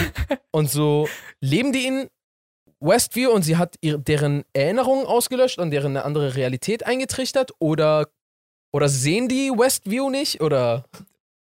Und 0.51 0.71
so 0.71 1.09
leben 1.41 1.73
die 1.73 1.87
in 1.87 2.09
Westview 2.81 3.31
und 3.31 3.43
sie 3.43 3.57
hat 3.57 3.75
ihre, 3.81 3.99
deren 3.99 4.45
Erinnerungen 4.53 5.05
ausgelöscht 5.05 5.59
und 5.59 5.71
deren 5.71 5.97
eine 5.97 6.05
andere 6.05 6.37
Realität 6.37 6.87
eingetrichtert 6.87 7.51
oder, 7.59 8.09
oder 8.73 8.89
sehen 8.89 9.29
die 9.29 9.51
Westview 9.51 10.11
nicht 10.11 10.41
oder 10.41 10.85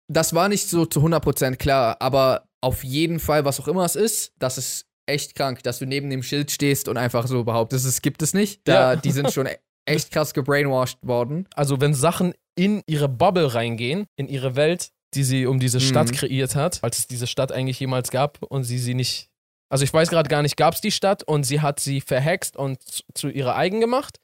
Das 0.09 0.35
war 0.35 0.49
nicht 0.49 0.68
so 0.68 0.85
zu 0.85 1.00
100% 1.00 1.56
klar, 1.56 1.97
aber 2.00 2.44
auf 2.61 2.85
jeden 2.85 3.18
Fall, 3.18 3.44
was 3.44 3.61
auch 3.61 3.68
immer 3.68 3.85
es 3.85 3.97
ist, 3.97 4.32
das 4.38 4.59
ist 4.59 4.87
echt 5.06 5.35
krank, 5.35 5.62
dass 5.62 5.78
du 5.78 5.87
neben 5.87 6.11
dem 6.11 6.23
Schild 6.23 6.50
stehst 6.50 6.88
und 6.88 6.97
einfach 6.97 7.26
so 7.26 7.44
behauptest, 7.44 7.87
es 7.87 8.02
gibt 8.02 8.23
es 8.23 8.35
nicht. 8.35 8.61
Da, 8.64 8.94
Ja. 8.94 8.97
Die 8.97 9.11
sind 9.11 9.32
schon 9.32 9.47
e- 9.47 9.56
echt 9.87 10.11
krass 10.12 10.32
gebrainwashed 10.35 10.99
worden. 11.02 11.47
also 11.54 11.80
wenn 11.80 11.94
Sachen 11.94 12.35
in 12.54 12.82
ihre 12.87 13.09
Bubble 13.09 13.54
reingehen, 13.54 14.06
in 14.16 14.28
ihre 14.28 14.54
Welt, 14.56 14.90
die 15.14 15.25
sie 15.25 15.47
um 15.47 15.59
diese 15.59 15.80
Stadt 15.80 16.09
Mhm. 16.09 16.12
kreiert 16.14 16.54
hat, 16.54 16.82
als 16.82 16.99
es 17.00 17.06
diese 17.06 17.26
Stadt 17.26 17.50
eigentlich 17.52 17.80
jemals 17.80 18.11
gab 18.11 18.38
und 18.42 18.64
sie 18.64 18.78
sie 18.78 18.94
nicht. 18.94 19.28
Also 19.71 19.85
ich 19.85 19.92
weiß 19.92 20.09
gerade 20.11 20.28
gar 20.28 20.42
nicht, 20.42 20.56
gab 20.56 20.75
es 20.75 20.80
die 20.80 20.90
Stadt 20.92 21.23
und 21.23 21.44
sie 21.44 21.61
hat 21.61 21.80
sie 21.80 22.00
verhext 22.00 22.56
und 22.56 22.80
zu- 22.82 23.02
zu 23.14 23.28
ihrer 23.28 23.56
eigen 23.56 23.80
gemacht? 23.80 24.18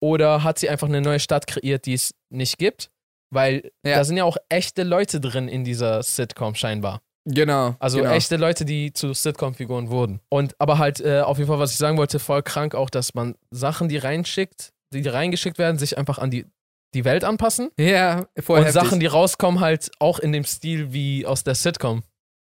Oder 0.00 0.42
hat 0.42 0.58
sie 0.58 0.68
einfach 0.68 0.88
eine 0.88 1.00
neue 1.00 1.20
Stadt 1.20 1.46
kreiert, 1.46 1.86
die 1.86 1.94
es 1.94 2.12
nicht 2.30 2.58
gibt? 2.58 2.90
Weil 3.32 3.70
Ja. 3.86 3.96
da 3.96 4.04
sind 4.04 4.16
ja 4.16 4.24
auch 4.24 4.36
echte 4.48 4.82
Leute 4.82 5.20
drin 5.20 5.48
in 5.48 5.64
dieser 5.64 6.02
Sitcom 6.02 6.54
scheinbar. 6.56 7.00
Genau. 7.24 7.76
Also 7.78 7.98
genau. 7.98 8.10
echte 8.10 8.36
Leute, 8.36 8.64
die 8.64 8.92
zu 8.92 9.12
Sitcom-Figuren 9.12 9.90
wurden. 9.90 10.20
Und 10.28 10.54
aber 10.58 10.78
halt 10.78 11.00
äh, 11.00 11.20
auf 11.20 11.38
jeden 11.38 11.48
Fall, 11.48 11.58
was 11.58 11.72
ich 11.72 11.78
sagen 11.78 11.96
wollte, 11.96 12.18
voll 12.18 12.42
krank 12.42 12.74
auch, 12.74 12.90
dass 12.90 13.14
man 13.14 13.36
Sachen, 13.50 13.88
die 13.88 13.98
reinschickt, 13.98 14.72
die 14.92 15.06
reingeschickt 15.06 15.58
werden, 15.58 15.78
sich 15.78 15.98
einfach 15.98 16.18
an 16.18 16.30
die, 16.30 16.46
die 16.94 17.04
Welt 17.04 17.24
anpassen. 17.24 17.70
Ja, 17.78 18.26
voll 18.40 18.58
und 18.58 18.64
heftig. 18.66 18.82
Sachen, 18.82 19.00
die 19.00 19.06
rauskommen, 19.06 19.60
halt 19.60 19.90
auch 19.98 20.18
in 20.18 20.32
dem 20.32 20.44
Stil 20.44 20.92
wie 20.92 21.26
aus 21.26 21.44
der 21.44 21.54
Sitcom 21.54 22.02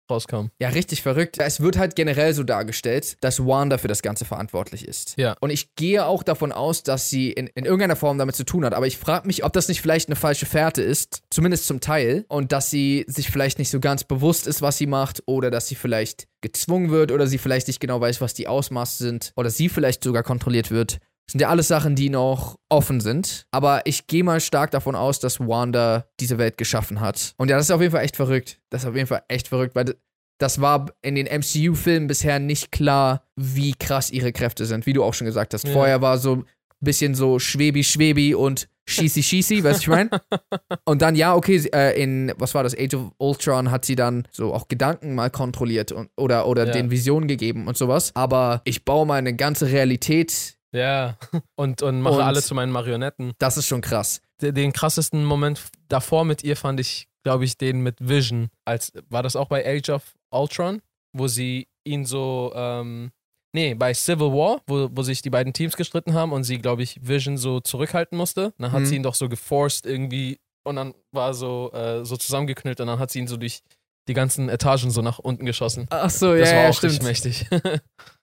rauskommen. 0.10 0.52
Ja, 0.60 0.70
richtig 0.70 1.02
verrückt. 1.02 1.38
Es 1.40 1.62
wird 1.62 1.78
halt 1.78 1.96
generell 1.96 2.34
so 2.34 2.44
dargestellt, 2.44 3.18
dass 3.22 3.46
Wanda 3.46 3.78
für 3.78 3.88
das 3.88 4.02
Ganze 4.02 4.26
verantwortlich 4.26 4.88
ist. 4.88 5.16
Ja. 5.18 5.36
Und 5.40 5.50
ich 5.50 5.76
gehe 5.76 6.06
auch 6.06 6.24
davon 6.24 6.52
aus, 6.52 6.84
dass 6.84 7.10
sie 7.10 7.32
in, 7.32 7.48
in 7.48 7.66
irgendeiner 7.66 7.96
Form 7.96 8.18
damit 8.18 8.36
zu 8.36 8.44
tun 8.44 8.66
hat. 8.66 8.74
Aber 8.74 8.88
ich 8.88 8.98
frage 8.98 9.28
mich, 9.28 9.44
ob 9.44 9.54
das 9.54 9.68
nicht 9.68 9.82
vielleicht 9.82 10.10
eine 10.10 10.16
falsche 10.16 10.46
Fährte 10.46 10.82
ist, 10.82 11.22
zumindest 11.30 11.68
zum 11.68 11.80
Teil. 11.80 12.26
Und 12.28 12.52
dass 12.52 12.70
sie 12.70 13.06
sich 13.08 13.30
vielleicht 13.30 13.60
nicht 13.60 13.70
so 13.70 13.80
ganz 13.80 14.04
bewusst 14.04 14.48
ist, 14.48 14.62
was 14.62 14.78
sie 14.78 14.88
macht. 14.88 15.24
Oder 15.26 15.52
dass 15.52 15.68
sie 15.68 15.76
vielleicht 15.76 16.28
gezwungen 16.42 16.90
wird. 16.90 17.12
Oder 17.12 17.28
sie 17.28 17.38
vielleicht 17.38 17.68
nicht 17.68 17.80
genau 17.80 18.00
weiß, 18.02 18.22
was 18.22 18.34
die 18.34 18.48
Ausmaße 18.48 19.04
sind. 19.04 19.34
Oder 19.36 19.50
sie 19.50 19.70
vielleicht 19.70 20.04
sogar 20.04 20.24
kontrolliert 20.24 20.72
wird. 20.72 21.00
Das 21.30 21.34
sind 21.34 21.42
ja 21.42 21.50
alles 21.50 21.68
Sachen, 21.68 21.96
die 21.96 22.10
noch 22.10 22.58
offen 22.70 23.02
sind. 23.02 23.46
Aber 23.52 23.84
ich 23.86 24.08
gehe 24.08 24.24
mal 24.24 24.40
stark 24.40 24.72
davon 24.72 24.96
aus, 24.96 25.20
dass 25.20 25.40
Wanda 25.40 26.08
diese 26.20 26.40
Welt 26.40 26.58
geschaffen 26.58 27.02
hat. 27.02 27.36
Und 27.38 27.52
ja, 27.52 27.56
das 27.56 27.68
ist 27.68 27.72
auf 27.72 27.82
jeden 27.82 27.92
Fall 27.92 28.04
echt 28.04 28.16
verrückt. 28.16 28.60
Das 28.72 28.82
ist 28.82 28.90
auf 28.90 28.96
jeden 28.96 29.06
Fall 29.06 29.22
echt 29.28 29.48
verrückt, 29.48 29.76
weil 29.76 29.94
das 30.40 30.60
war 30.60 30.88
in 31.04 31.14
den 31.14 31.28
MCU-Filmen 31.28 32.08
bisher 32.08 32.40
nicht 32.40 32.72
klar, 32.72 33.28
wie 33.36 33.74
krass 33.74 34.10
ihre 34.10 34.32
Kräfte 34.32 34.66
sind, 34.66 34.88
wie 34.88 34.94
du 34.94 35.04
auch 35.04 35.14
schon 35.14 35.26
gesagt 35.26 35.54
hast. 35.54 35.68
Ja. 35.68 35.74
Vorher 35.74 36.02
war 36.02 36.18
so 36.18 36.38
ein 36.38 36.46
bisschen 36.80 37.14
so 37.14 37.38
schwebi, 37.38 37.84
schwebi 37.84 38.34
und 38.34 38.68
schießi, 38.88 39.22
schießi, 39.22 39.64
weißt 39.64 39.80
du, 39.80 39.82
ich 39.84 39.88
mein? 39.88 40.10
Und 40.86 41.04
dann, 41.04 41.16
ja, 41.16 41.36
okay, 41.36 41.58
äh, 41.76 42.02
in, 42.02 42.34
was 42.40 42.56
war 42.56 42.64
das, 42.64 42.76
Age 42.76 42.96
of 42.96 43.12
Ultron 43.20 43.70
hat 43.70 43.86
sie 43.86 43.96
dann 43.96 44.28
so 44.32 44.52
auch 44.52 44.68
Gedanken 44.68 45.14
mal 45.14 45.30
kontrolliert 45.30 45.92
und, 45.92 46.10
oder, 46.18 46.48
oder 46.48 46.66
Ja. 46.66 46.72
den 46.72 46.90
Visionen 46.90 47.28
gegeben 47.28 47.68
und 47.68 47.78
sowas. 47.78 48.12
Aber 48.16 48.62
ich 48.64 48.86
baue 48.86 49.06
meine 49.06 49.36
ganze 49.36 49.68
Realität, 49.68 50.58
Ja. 50.74 51.18
Und, 51.56 51.82
und 51.82 52.02
mache 52.02 52.16
Und- 52.16 52.22
alle 52.22 52.42
zu 52.42 52.54
meinen 52.56 52.72
Marionetten. 52.72 53.34
das 53.40 53.58
ist 53.58 53.68
schon 53.68 53.82
krass. 53.82 54.22
Den, 54.42 54.56
den 54.56 54.74
krassesten 54.74 55.26
Moment 55.26 55.62
davor 55.88 56.24
mit 56.26 56.44
ihr 56.44 56.56
fand 56.56 56.80
ich, 56.80 57.08
glaube 57.26 57.46
ich, 57.46 57.58
den 57.58 57.82
mit 57.82 57.96
Vision. 58.00 58.50
Als, 58.66 58.94
war 59.10 59.24
das 59.24 59.36
auch 59.36 59.48
bei 59.48 59.66
Age 59.66 59.90
of 59.90 60.16
Ultron, 60.32 60.82
wo 61.16 61.28
sie 61.28 61.68
ihn 61.86 62.06
so, 62.06 62.52
ähm, 62.56 63.12
nee, 63.54 63.74
bei 63.74 63.94
Civil 63.94 64.28
War, 64.32 64.62
wo, 64.68 64.90
wo 64.92 65.02
sich 65.02 65.22
die 65.22 65.30
beiden 65.32 65.54
Teams 65.54 65.76
gestritten 65.76 66.14
haben 66.14 66.32
und 66.32 66.44
sie, 66.44 66.60
glaube 66.60 66.84
ich, 66.84 67.00
Vision 67.02 67.38
so 67.38 67.60
zurückhalten 67.60 68.18
musste. 68.18 68.54
Dann 68.60 68.72
hat 68.72 68.82
Mhm. 68.82 68.86
sie 68.86 68.96
ihn 68.98 69.04
doch 69.04 69.16
so 69.16 69.28
geforced 69.28 69.86
irgendwie 69.88 70.38
und 70.68 70.76
dann 70.76 70.94
war 71.12 71.34
so, 71.34 71.72
äh, 71.74 72.06
so 72.06 72.16
zusammengeknüllt 72.16 72.80
und 72.80 72.88
dann 72.88 73.00
hat 73.00 73.10
sie 73.12 73.20
ihn 73.20 73.28
so 73.28 73.38
durch 73.38 73.62
die 74.08 74.14
ganzen 74.14 74.50
Etagen 74.50 74.92
so 74.92 75.02
nach 75.02 75.20
unten 75.20 75.46
geschossen. 75.46 75.88
Ach 75.90 76.10
so, 76.10 76.36
Das 76.36 76.50
ja, 76.52 76.56
war 76.58 76.64
ja, 76.64 76.70
auch 76.70 76.74
stimmt. 76.76 77.04
richtig 77.04 77.06
mächtig. 77.08 77.48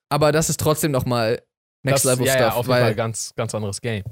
Aber 0.09 0.31
das 0.33 0.49
ist 0.49 0.61
trotzdem 0.61 0.93
nochmal 0.93 1.43
Next 1.87 2.05
das, 2.05 2.13
Level 2.13 2.27
ja, 2.27 2.33
Stuff. 2.33 2.43
ja, 2.47 2.53
auf 2.55 2.67
jeden 2.67 2.79
Fall 2.81 2.95
ganz, 2.95 3.33
ganz 3.37 3.55
anderes 3.55 3.81
Game. 3.81 4.05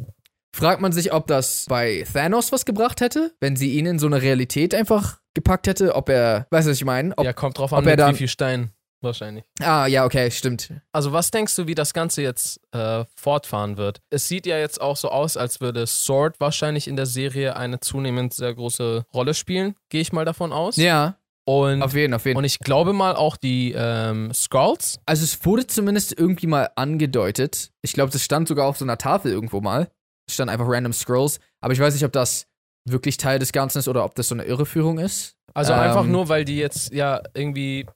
Fragt 0.55 0.81
man 0.81 0.93
sich, 0.93 1.13
ob 1.13 1.27
das 1.27 1.67
bei 1.69 2.07
Thanos 2.13 2.53
was 2.53 2.65
gebracht 2.65 3.01
hätte, 3.01 3.35
wenn 3.41 3.57
sie 3.57 3.73
ihn 3.73 3.87
in 3.87 3.99
so 3.99 4.07
eine 4.07 4.23
Realität 4.23 4.75
einfach 4.75 5.19
gepackt 5.35 5.67
hätte, 5.67 5.97
ob 5.97 6.09
er, 6.09 6.47
weißt 6.51 6.67
du, 6.69 6.71
was 6.71 6.77
ich 6.79 6.85
meine? 6.85 7.13
Ob, 7.19 7.25
ja, 7.25 7.33
kommt 7.33 7.59
drauf 7.59 7.73
an, 7.73 7.85
er 7.85 7.91
mit 7.91 7.99
dann- 7.99 8.15
wie 8.15 8.19
viel 8.19 8.29
Stein 8.29 8.71
wahrscheinlich. 9.01 9.45
Ah, 9.61 9.87
ja, 9.87 10.05
okay, 10.05 10.31
stimmt. 10.31 10.73
Also 10.93 11.13
was 11.13 11.31
denkst 11.31 11.55
du, 11.57 11.67
wie 11.67 11.75
das 11.75 11.93
Ganze 11.93 12.23
jetzt 12.23 12.61
äh, 12.73 13.05
fortfahren 13.17 13.77
wird? 13.77 14.01
Es 14.11 14.29
sieht 14.29 14.47
ja 14.47 14.57
jetzt 14.59 14.81
auch 14.81 14.97
so 14.97 15.11
aus, 15.11 15.37
als 15.37 15.61
würde 15.61 15.87
Sword 15.87 16.41
wahrscheinlich 16.41 16.89
in 16.89 16.97
der 16.97 17.07
Serie 17.07 17.57
eine 17.57 17.81
zunehmend 17.81 18.33
sehr 18.33 18.55
große 18.55 19.05
Rolle 19.13 19.35
spielen, 19.35 19.75
gehe 19.91 20.01
ich 20.01 20.13
mal 20.13 20.25
davon 20.25 20.53
aus. 20.53 20.77
Ja, 20.77 21.19
Und, 21.47 21.83
auf 21.83 21.95
jeden, 21.95 22.15
auf 22.15 22.25
jeden. 22.25 22.39
und 22.39 22.45
ich 22.45 22.59
glaube 22.59 22.93
mal 22.95 23.17
auch 23.17 23.37
die 23.37 23.75
ähm, 23.77 24.33
Skrulls. 24.33 24.99
Also 25.05 25.25
es 25.25 25.45
wurde 25.45 25.67
zumindest 25.67 26.19
irgendwie 26.19 26.47
mal 26.47 26.71
angedeutet. 26.75 27.71
Ich 27.83 27.93
glaube, 27.93 28.11
das 28.13 28.23
stand 28.23 28.49
sogar 28.49 28.67
auf 28.67 28.79
so 28.79 28.85
einer 28.85 28.97
Tafel 28.97 29.31
irgendwo 29.31 29.61
mal. 29.61 29.89
Es 30.27 30.35
stand 30.35 30.51
einfach 30.51 30.67
Random 30.67 30.93
Scrolls. 30.95 31.41
Aber 31.61 31.75
ich 31.75 31.81
weiß 31.81 31.93
nicht, 31.95 32.05
ob 32.05 32.13
das 32.13 32.47
wirklich 32.89 33.19
Teil 33.19 33.39
des 33.39 33.53
Ganzen 33.53 33.79
ist 33.79 33.89
oder 33.89 34.05
ob 34.05 34.15
das 34.15 34.29
so 34.29 34.35
eine 34.35 34.45
Irreführung 34.45 34.99
ist. 34.99 35.37
Also 35.53 35.73
Ähm. 35.75 35.81
einfach 35.81 36.05
nur, 36.07 36.29
weil 36.29 36.45
die 36.47 36.57
jetzt 36.57 36.93
ja 36.93 37.23
irgendwie, 37.35 37.87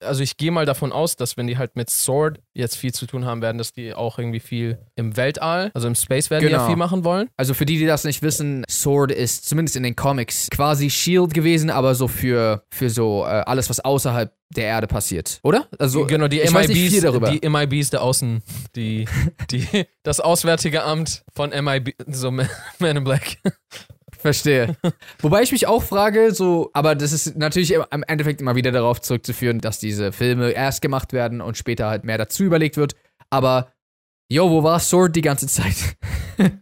also 0.00 0.22
ich 0.22 0.36
gehe 0.36 0.50
mal 0.50 0.66
davon 0.66 0.92
aus, 0.92 1.16
dass 1.16 1.36
wenn 1.36 1.46
die 1.46 1.58
halt 1.58 1.76
mit 1.76 1.90
Sword 1.90 2.40
jetzt 2.52 2.76
viel 2.76 2.92
zu 2.92 3.06
tun 3.06 3.24
haben 3.24 3.42
werden, 3.42 3.58
dass 3.58 3.72
die 3.72 3.94
auch 3.94 4.18
irgendwie 4.18 4.40
viel 4.40 4.78
im 4.96 5.16
Weltall, 5.16 5.70
also 5.74 5.86
im 5.88 5.94
Space 5.94 6.30
werden 6.30 6.44
die 6.46 6.50
ja 6.52 6.58
Genau. 6.58 6.68
viel 6.68 6.76
machen 6.76 7.04
wollen. 7.04 7.28
Also 7.36 7.54
für 7.54 7.66
die, 7.66 7.78
die 7.78 7.86
das 7.86 8.04
nicht 8.04 8.22
wissen, 8.22 8.64
Sword 8.68 9.12
ist 9.12 9.48
zumindest 9.48 9.76
in 9.76 9.82
den 9.82 9.96
Comics 9.96 10.48
quasi 10.50 10.90
Shield 10.90 11.32
gewesen, 11.34 11.70
aber 11.70 11.94
so 11.94 12.08
für, 12.08 12.64
für 12.70 12.90
so 12.90 13.24
äh, 13.24 13.28
alles, 13.28 13.70
was 13.70 13.80
außerhalb 13.80 14.32
der 14.54 14.64
Erde 14.66 14.86
passiert. 14.86 15.40
Oder? 15.42 15.66
Also 15.78 16.06
genau, 16.06 16.28
die 16.28 16.38
MIBs, 16.38 17.00
die 17.40 17.48
MIBs 17.48 17.90
der 17.90 18.02
Außen, 18.02 18.42
die, 18.76 19.06
die, 19.50 19.66
das 20.02 20.20
Auswärtige 20.20 20.84
Amt 20.84 21.24
von 21.34 21.50
MIB, 21.50 21.94
so 22.08 22.30
Man 22.30 22.48
Man 22.78 22.96
in 22.98 23.04
Black. 23.04 23.38
Verstehe. 24.24 24.74
Wobei 25.20 25.42
ich 25.42 25.52
mich 25.52 25.66
auch 25.66 25.82
frage, 25.82 26.32
so, 26.32 26.70
aber 26.72 26.94
das 26.94 27.12
ist 27.12 27.36
natürlich 27.36 27.72
im 27.74 28.02
Endeffekt 28.08 28.40
immer 28.40 28.56
wieder 28.56 28.72
darauf 28.72 29.02
zurückzuführen, 29.02 29.60
dass 29.60 29.80
diese 29.80 30.12
Filme 30.12 30.52
erst 30.52 30.80
gemacht 30.80 31.12
werden 31.12 31.42
und 31.42 31.58
später 31.58 31.88
halt 31.90 32.04
mehr 32.04 32.16
dazu 32.16 32.42
überlegt 32.42 32.78
wird. 32.78 32.94
Aber, 33.28 33.70
yo, 34.30 34.48
wo 34.48 34.62
war 34.62 34.80
Sword 34.80 35.14
die 35.14 35.20
ganze 35.20 35.46
Zeit? 35.46 35.98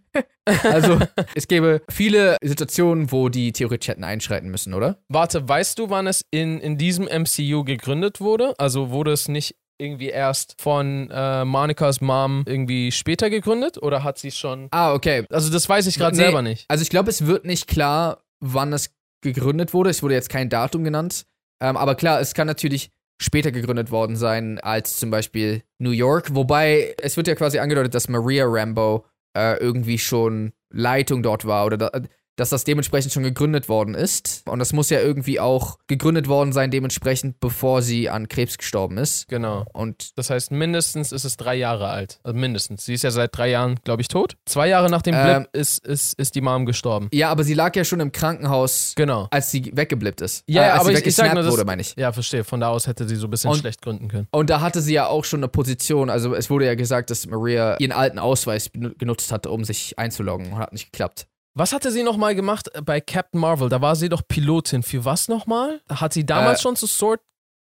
also, 0.45 0.99
es 1.37 1.47
gäbe 1.47 1.83
viele 1.89 2.37
Situationen, 2.43 3.13
wo 3.13 3.29
die 3.29 3.53
theoretisch 3.53 3.87
hätten 3.87 4.03
einschreiten 4.03 4.51
müssen, 4.51 4.75
oder? 4.75 4.99
Warte, 5.07 5.49
weißt 5.49 5.79
du, 5.79 5.89
wann 5.89 6.09
es 6.09 6.25
in, 6.33 6.59
in 6.59 6.79
diesem 6.79 7.05
MCU 7.05 7.63
gegründet 7.63 8.21
wurde? 8.21 8.59
Also 8.59 8.91
wurde 8.91 9.13
es 9.13 9.29
nicht 9.29 9.55
irgendwie 9.79 10.09
erst 10.09 10.61
von 10.61 11.11
äh, 11.11 11.45
Monikas 11.45 12.01
Mom 12.01 12.45
irgendwie 12.47 12.93
später 12.93 13.31
gegründet 13.31 13.83
oder 13.83 14.05
hat 14.05 14.19
sie 14.19 14.31
schon. 14.31 14.69
Ah, 14.71 14.93
okay. 14.95 15.25
Also 15.31 15.51
das 15.53 15.69
weiß 15.69 15.87
ich 15.87 15.97
gerade 15.99 16.17
Nee. 16.17 16.23
selber 16.25 16.43
nicht. 16.43 16.65
Also, 16.69 16.83
ich 16.83 16.91
glaube, 16.91 17.11
es 17.11 17.27
wird 17.27 17.45
nicht 17.45 17.67
klar, 17.67 18.23
wann 18.41 18.73
es 18.73 18.95
gegründet 19.23 19.73
wurde. 19.75 19.91
Es 19.91 20.03
wurde 20.03 20.15
jetzt 20.15 20.29
kein 20.29 20.49
Datum 20.49 20.85
genannt. 20.85 21.25
Ähm, 21.61 21.77
aber 21.77 21.95
klar, 21.95 22.21
es 22.21 22.35
kann 22.35 22.47
natürlich 22.47 22.91
später 23.21 23.53
gegründet 23.53 23.91
worden 23.93 24.17
sein 24.17 24.59
als 24.61 24.99
zum 24.99 25.11
Beispiel 25.11 25.63
New 25.79 25.91
York. 25.91 26.35
Wobei 26.35 26.95
es 27.01 27.17
wird 27.17 27.29
ja 27.29 27.35
quasi 27.37 27.59
angedeutet, 27.61 27.95
dass 27.95 28.09
Maria 28.09 28.45
Rambo 28.49 29.05
äh, 29.37 29.57
irgendwie 29.59 29.99
schon 29.99 30.53
Leitung 30.71 31.23
dort 31.23 31.45
war 31.47 31.67
oder 31.67 31.77
da, 31.77 31.91
dass 32.37 32.51
das 32.51 32.65
dementsprechend 32.65 33.13
schon 33.13 33.23
gegründet 33.23 33.69
worden 33.69 33.95
ist. 33.95 34.43
Und 34.47 34.59
das 34.59 34.73
muss 34.73 34.91
ja 34.91 35.01
irgendwie 35.01 35.39
auch 35.41 35.79
gegründet 35.87 36.29
worden 36.29 36.53
sein, 36.53 36.71
dementsprechend, 36.71 37.41
bevor 37.41 37.83
sie 37.83 38.09
an 38.09 38.29
Krebs 38.29 38.59
gestorben 38.59 38.97
ist. 38.99 39.29
Genau. 39.29 39.65
Und 39.73 40.17
Das 40.19 40.31
heißt, 40.31 40.51
mindestens 40.51 41.13
ist 41.13 41.25
es 41.25 41.37
drei 41.37 41.55
Jahre 41.57 41.89
alt. 41.89 42.21
Also 42.23 42.39
mindestens. 42.39 42.85
Sie 42.85 42.95
ist 42.95 43.03
ja 43.05 43.11
seit 43.11 43.37
drei 43.37 43.51
Jahren, 43.51 43.77
glaube 43.85 44.03
ich, 44.03 44.09
tot. 44.09 44.37
Zwei 44.47 44.69
Jahre 44.69 44.89
nach 44.91 45.03
dem 45.03 45.15
Ähm. 45.15 45.43
Blip 45.43 45.49
ist, 45.53 45.85
ist, 45.87 46.19
ist 46.19 46.35
die 46.35 46.41
Mom 46.41 46.67
gestorben. 46.67 47.09
ja, 47.13 47.31
aber 47.31 47.45
sie 47.45 47.55
lag 47.55 47.75
ja 47.77 47.85
schon 47.85 48.01
im 48.01 48.13
Krankenhaus, 48.13 48.93
Genau. 48.97 49.29
als 49.31 49.51
sie 49.51 49.71
weggeblippt 49.75 50.21
ist. 50.21 50.45
Ja, 50.47 50.63
äh, 50.63 50.71
als 50.71 50.81
aber 50.81 50.91
sie 50.95 51.01
ich- 51.01 51.07
ich 51.07 51.15
sag 51.15 51.35
nur, 51.35 51.43
das- 51.43 51.53
wurde, 51.53 51.65
meine 51.65 51.83
ich. 51.83 51.95
Ja, 51.97 52.13
verstehe. 52.13 52.45
Von 52.45 52.61
da 52.61 52.69
aus 52.69 52.87
hätte 52.87 53.07
sie 53.09 53.17
so 53.17 53.27
ein 53.27 53.31
bisschen 53.31 53.51
Und- 53.51 53.59
schlecht 53.59 53.83
gründen 53.83 54.09
können. 54.09 54.27
Und 54.31 54.49
da 54.51 54.61
hatte 54.61 54.81
sie 54.81 54.95
ja 54.95 55.07
auch 55.07 55.25
schon 55.25 55.41
eine 55.41 55.49
Position, 55.49 56.09
also 56.11 56.35
es 56.35 56.49
wurde 56.51 56.67
ja 56.67 56.75
gesagt, 56.75 57.11
dass 57.11 57.27
Maria 57.27 57.77
ihren 57.79 57.93
alten 57.93 58.19
Ausweis 58.19 58.71
genutzt 58.99 59.33
hatte, 59.33 59.51
um 59.51 59.65
sich 59.65 59.99
einzuloggen 59.99 60.53
und 60.53 60.59
hat 60.59 60.73
nicht 60.73 60.93
geklappt. 60.93 61.27
Was 61.55 61.73
hatte 61.73 61.91
sie 61.91 62.03
nochmal 62.03 62.35
gemacht 62.35 62.71
bei 62.85 63.01
Captain 63.01 63.41
Marvel? 63.41 63.69
Da 63.69 63.81
war 63.81 63.95
sie 63.97 64.09
doch 64.09 64.23
Pilotin. 64.27 64.83
Für 64.83 65.05
was 65.05 65.29
nochmal? 65.29 65.81
Hat 65.91 66.13
sie 66.13 66.25
damals 66.25 66.61
Äh. 66.61 66.63
schon 66.63 66.77
zu 66.77 66.87
Sword 66.87 67.21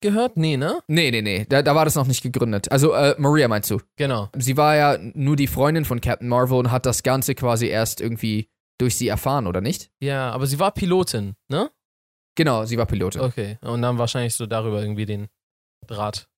gehört? 0.02 0.36
Nee, 0.38 0.58
ne? 0.58 0.82
Nee, 0.88 1.12
nee, 1.12 1.22
nee, 1.22 1.46
da, 1.48 1.62
da 1.62 1.76
war 1.76 1.86
das 1.86 1.96
noch 1.96 2.08
nicht 2.08 2.22
gegründet. 2.22 2.72
Also 2.72 2.94
äh, 2.94 3.16
Maria 3.18 3.48
meinst 3.48 3.70
du? 3.72 3.80
Genau. 3.96 4.30
Sie 4.38 4.58
war 4.58 4.76
ja 4.76 4.98
nur 5.14 5.36
die 5.36 5.48
Freundin 5.48 5.86
von 5.86 6.02
Captain 6.02 6.28
Marvel 6.28 6.58
und 6.58 6.72
hat 6.72 6.86
das 6.86 7.04
Ganze 7.04 7.36
quasi 7.36 7.68
erst 7.68 8.02
irgendwie 8.02 8.50
durch 8.80 8.96
sie 8.96 9.08
erfahren, 9.08 9.48
oder 9.48 9.62
nicht? 9.62 9.90
Ja, 10.02 10.32
aber 10.32 10.46
sie 10.48 10.60
war 10.60 10.72
Pilotin, 10.72 11.36
ne? 11.50 11.70
Genau, 12.36 12.66
sie 12.66 12.78
war 12.78 12.86
Pilotin. 12.86 13.22
Okay. 13.22 13.58
Und 13.62 13.82
dann 13.82 13.98
wahrscheinlich 13.98 14.34
so 14.36 14.46
darüber 14.46 14.82
irgendwie 14.82 15.06
den 15.06 15.28
Draht 15.88 16.30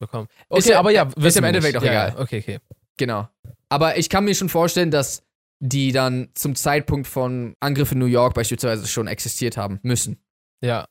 bekommen. 0.00 0.28
Ist 0.50 0.64
Okay, 0.66 0.70
ja- 0.70 0.78
aber 0.78 0.90
ja, 0.92 1.08
ist 1.16 1.36
im 1.36 1.44
Endeffekt 1.44 1.76
auch 1.76 1.82
ja, 1.82 2.08
egal. 2.08 2.22
Okay, 2.22 2.38
okay. 2.40 2.58
Genau. 2.96 3.28
Aber 3.68 3.96
ich 3.96 4.08
kann 4.08 4.24
mir 4.24 4.34
schon 4.36 4.48
vorstellen, 4.48 4.92
dass 4.92 5.24
die 5.66 5.92
dann 5.92 6.28
zum 6.34 6.54
Zeitpunkt 6.54 7.06
von 7.06 7.54
Angriff 7.60 7.92
in 7.92 7.98
New 7.98 8.06
York 8.06 8.34
beispielsweise 8.34 8.86
schon 8.86 9.06
existiert 9.06 9.56
haben 9.56 9.80
müssen. 9.82 10.18
Ja. 10.62 10.86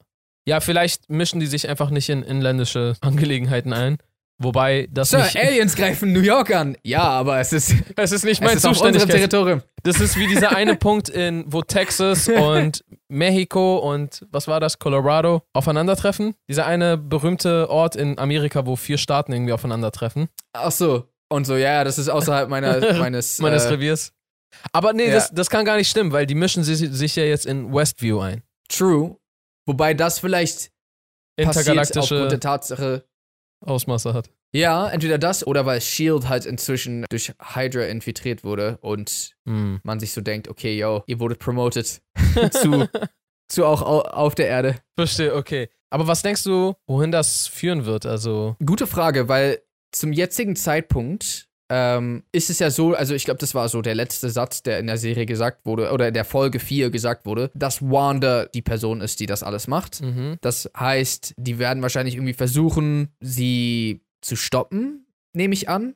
Ja, 0.46 0.60
vielleicht 0.60 1.10
mischen 1.10 1.40
die 1.40 1.46
sich 1.46 1.70
einfach 1.70 1.90
nicht 1.90 2.10
in 2.10 2.24
inländische 2.24 2.96
Angelegenheiten 3.02 3.72
ein, 3.72 3.98
Wobei 4.40 4.88
das 4.92 5.12
Sir, 5.12 5.24
nicht, 5.24 5.38
Aliens 5.38 5.76
greifen 5.76 6.12
New 6.12 6.20
York 6.22 6.54
an. 6.54 6.76
Ja, 6.84 7.04
aber 7.04 7.40
es 7.40 7.54
ist, 7.54 7.74
es 7.96 8.12
ist 8.12 8.26
nicht 8.26 8.42
mein 8.42 8.58
Zuständigkeit. 8.58 9.12
Territorium. 9.12 9.62
Das 9.84 10.00
ist 10.00 10.18
wie 10.18 10.28
dieser 10.28 10.56
eine 10.56 10.76
Punkt, 10.80 11.10
in, 11.10 11.46
wo 11.48 11.62
Texas 11.62 12.28
und 12.36 12.84
Mexiko 13.10 13.78
und 13.78 14.26
was 14.32 14.48
war 14.48 14.60
das, 14.60 14.80
Colorado 14.80 15.44
aufeinandertreffen. 15.54 16.34
Dieser 16.50 16.66
eine 16.66 16.98
berühmte 16.98 17.70
Ort 17.70 17.96
in 17.96 18.18
Amerika, 18.18 18.66
wo 18.66 18.76
vier 18.76 18.98
Staaten 18.98 19.34
irgendwie 19.34 19.54
aufeinandertreffen. 19.54 20.30
Ach 20.54 20.72
so. 20.72 21.08
Und 21.30 21.46
so, 21.46 21.56
ja, 21.56 21.84
das 21.84 21.98
ist 21.98 22.10
außerhalb 22.10 22.50
meiner, 22.50 22.98
meines. 23.00 23.40
Meines 23.40 23.66
äh, 23.66 23.70
Reviers. 23.70 24.14
Aber 24.72 24.94
nee, 24.94 25.08
ja. 25.08 25.14
das, 25.14 25.32
das 25.32 25.50
kann 25.50 25.66
gar 25.66 25.78
nicht 25.78 25.90
stimmen, 25.90 26.12
weil 26.12 26.26
die 26.26 26.36
mischen 26.36 26.64
sich, 26.64 26.80
sich 26.80 27.16
ja 27.16 27.24
jetzt 27.24 27.46
in 27.46 27.74
Westview 27.74 28.20
ein. 28.20 28.44
True. 28.70 29.18
Wobei 29.66 29.94
das 29.94 30.20
vielleicht 30.20 30.72
passiert 31.38 31.48
aufgrund 31.48 31.58
Intergalaktische 31.58 32.28
der 32.28 32.40
Tatsache. 32.40 33.06
Ausmaße 33.66 34.14
hat. 34.14 34.30
Ja, 34.56 34.88
entweder 34.90 35.18
das 35.18 35.48
oder 35.48 35.66
weil 35.66 35.82
Shield 35.82 36.30
halt 36.30 36.46
inzwischen 36.46 37.06
durch 37.10 37.34
Hydra 37.56 37.86
infiltriert 37.86 38.44
wurde 38.44 38.78
und 38.82 39.36
Hm. 39.48 39.80
man 39.84 40.00
sich 40.00 40.14
so 40.14 40.22
denkt, 40.22 40.48
okay, 40.48 40.78
yo, 40.78 41.04
ihr 41.08 41.20
wurdet 41.20 41.40
promoted 41.40 42.02
zu, 42.52 42.88
zu 43.48 43.66
auch 43.66 43.82
au 43.82 44.02
auf 44.02 44.36
der 44.36 44.48
Erde. 44.48 44.76
Verstehe, 44.96 45.34
okay. 45.34 45.70
Aber 45.90 46.08
was 46.08 46.22
denkst 46.22 46.44
du, 46.44 46.74
wohin 46.88 47.12
das 47.12 47.48
führen 47.48 47.86
wird? 47.86 48.06
Also, 48.06 48.56
Gute 48.64 48.86
Frage, 48.86 49.28
weil 49.28 49.62
zum 49.92 50.12
jetzigen 50.14 50.56
Zeitpunkt 50.56 51.48
ähm, 51.70 52.24
ist 52.32 52.50
es 52.50 52.60
ja 52.60 52.70
so, 52.70 52.94
also 52.94 53.16
ich 53.16 53.26
glaube, 53.26 53.40
das 53.40 53.56
war 53.56 53.70
so 53.70 53.82
der 53.82 53.96
letzte 53.96 54.30
Satz, 54.30 54.64
der 54.64 54.80
in 54.80 54.88
der 54.88 54.98
Serie 54.98 55.26
gesagt 55.26 55.66
wurde, 55.66 55.92
oder 55.92 56.08
in 56.08 56.14
der 56.14 56.26
Folge 56.26 56.60
4 56.60 56.90
gesagt 56.90 57.26
wurde, 57.26 57.52
dass 57.54 57.82
Wanda 57.82 58.46
die 58.46 58.62
Person 58.62 59.02
ist, 59.02 59.20
die 59.20 59.26
das 59.26 59.44
alles 59.44 59.68
macht. 59.68 60.02
mhm. 60.02 60.38
Das 60.42 60.70
heißt, 60.78 61.34
die 61.38 61.60
werden 61.60 61.82
wahrscheinlich 61.82 62.16
irgendwie 62.16 62.34
versuchen, 62.34 63.10
sie 63.20 64.02
zu 64.22 64.36
stoppen, 64.36 65.06
nehme 65.34 65.54
ich 65.54 65.70
an. 65.70 65.96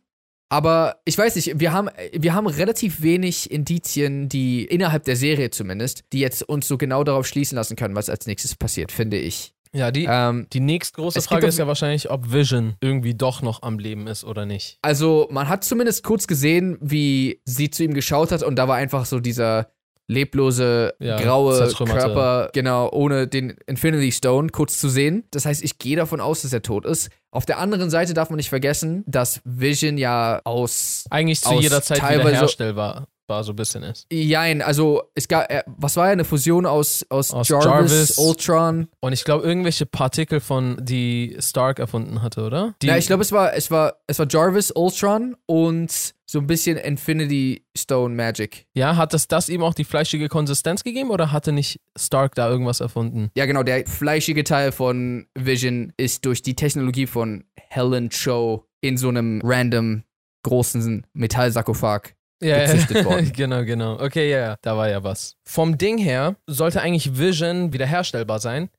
Aber 0.49 1.01
ich 1.03 1.17
weiß 1.17 1.35
nicht, 1.35 1.59
wir 1.59 1.73
haben, 1.73 1.89
wir 2.13 2.33
haben 2.33 2.47
relativ 2.47 3.01
wenig 3.01 3.51
Indizien, 3.51 4.29
die 4.29 4.63
innerhalb 4.63 5.03
der 5.03 5.17
Serie 5.17 5.49
zumindest, 5.49 6.05
die 6.13 6.19
jetzt 6.19 6.41
uns 6.43 6.67
so 6.67 6.77
genau 6.77 7.03
darauf 7.03 7.27
schließen 7.27 7.57
lassen 7.57 7.75
können, 7.75 7.95
was 7.95 8.09
als 8.09 8.27
nächstes 8.27 8.55
passiert, 8.55 8.93
finde 8.93 9.17
ich. 9.17 9.53
Ja, 9.73 9.91
die, 9.91 10.05
Ähm, 10.09 10.47
die 10.53 10.59
nächstgroße 10.59 11.21
Frage 11.21 11.47
ist 11.47 11.57
ja 11.59 11.67
wahrscheinlich, 11.67 12.09
ob 12.09 12.31
Vision 12.31 12.75
irgendwie 12.81 13.13
doch 13.15 13.41
noch 13.41 13.61
am 13.63 13.79
Leben 13.79 14.07
ist 14.07 14.23
oder 14.23 14.45
nicht. 14.45 14.77
also, 14.81 15.27
man 15.31 15.47
hat 15.49 15.63
zumindest 15.63 16.03
kurz 16.03 16.27
gesehen, 16.27 16.77
wie 16.81 17.41
sie 17.45 17.69
zu 17.69 17.83
ihm 17.83 17.93
geschaut 17.93 18.31
hat 18.31 18.43
und 18.43 18.55
da 18.57 18.67
war 18.67 18.75
einfach 18.77 19.05
so 19.05 19.19
dieser 19.19 19.67
leblose, 20.09 20.93
Ja, 20.99 21.19
graue. 21.19 21.67
Körper, 21.75 22.49
genau, 22.53 22.89
ohne 22.91 23.27
den 23.27 23.55
Infinity 23.67 24.11
Stone 24.13 24.49
kurz 24.49 24.77
zu 24.79 24.87
sehen. 24.89 25.25
Das 25.31 25.45
heißt, 25.45 25.61
ich 25.63 25.77
gehe 25.79 25.97
davon 25.97 26.21
aus, 26.21 26.43
dass 26.43 26.53
er 26.53 26.61
tot 26.61 26.85
ist. 26.85 27.09
Auf 27.29 27.45
der 27.45 27.57
anderen 27.59 27.89
Seite 27.89 28.13
darf 28.13 28.29
man 28.29 28.37
nicht 28.37 28.49
vergessen, 28.49 29.03
dass 29.05 29.41
Vision 29.43 29.97
ja 29.97 30.41
aus 30.45 31.03
Eigentlich 31.09 31.41
zu 31.41 31.49
Aus 31.49 31.61
jeder 31.61 31.81
Zeit 31.81 31.97
teilweise- 31.99 32.29
wiederherstellbar 32.29 33.07
war, 33.27 33.43
so 33.43 33.53
ein 33.53 33.55
bisschen 33.55 33.83
ist. 33.83 34.07
Jein, 34.11 34.61
also 34.61 35.03
es 35.15 35.27
gab, 35.27 35.51
äh, 35.51 35.63
was 35.65 35.95
war 35.97 36.07
ja 36.07 36.11
eine 36.13 36.25
Fusion 36.25 36.65
aus, 36.65 37.05
aus, 37.09 37.31
Aus 37.31 37.49
Jarvis, 37.49 37.65
Jarvis. 37.65 38.17
Ultron? 38.17 38.87
Und 38.99 39.13
ich 39.13 39.23
glaube, 39.23 39.45
irgendwelche 39.45 39.85
Partikel 39.85 40.39
von, 40.39 40.77
die 40.81 41.35
Stark 41.39 41.79
erfunden 41.79 42.21
hatte, 42.21 42.43
oder? 42.45 42.75
Die, 42.81 42.87
Ja, 42.87 42.97
ich 42.97 43.07
glaube, 43.07 43.23
es 43.23 43.31
war, 43.31 43.53
es 43.53 43.71
war, 43.71 43.97
es 44.07 44.19
war 44.19 44.27
Jarvis, 44.29 44.71
Ultron 44.71 45.35
und 45.45 46.13
so 46.29 46.39
ein 46.39 46.47
bisschen 46.47 46.77
Infinity 46.77 47.65
Stone 47.77 48.13
Magic. 48.13 48.65
ja, 48.73 48.97
hat 48.97 49.13
das, 49.13 49.27
das 49.29 49.47
ihm 49.47 49.63
auch 49.63 49.73
die 49.73 49.85
fleischige 49.85 50.27
Konsistenz 50.27 50.83
gegeben 50.83 51.09
oder 51.09 51.31
hatte 51.31 51.53
nicht 51.53 51.79
Stark 51.97 52.35
da 52.35 52.49
irgendwas 52.49 52.81
erfunden? 52.81 53.31
Ja, 53.37 53.45
genau, 53.45 53.63
der 53.63 53.85
fleischige 53.87 54.43
Teil 54.43 54.73
von 54.73 55.27
Vision 55.35 55.93
ist 55.95 56.25
durch 56.25 56.41
die 56.41 56.55
Technologie 56.55 57.07
von 57.07 57.45
Helen 57.55 58.09
Cho 58.09 58.65
in 58.81 58.97
so 58.97 59.07
einem 59.07 59.41
random 59.43 60.03
großen 60.43 61.05
Metallsarkophag. 61.13 62.15
Ja, 62.41 62.65
gezüchtet 62.65 63.05
worden. 63.05 63.31
genau, 63.35 63.63
genau. 63.65 63.99
Okay, 63.99 64.29
ja, 64.29 64.39
ja, 64.39 64.57
da 64.61 64.77
war 64.77 64.89
ja 64.89 65.03
was. 65.03 65.35
Vom 65.47 65.77
Ding 65.77 65.97
her 65.97 66.35
sollte 66.45 66.81
eigentlich 66.81 67.17
Vision 67.17 67.73
wiederherstellbar 67.73 68.39
sein. 68.39 68.69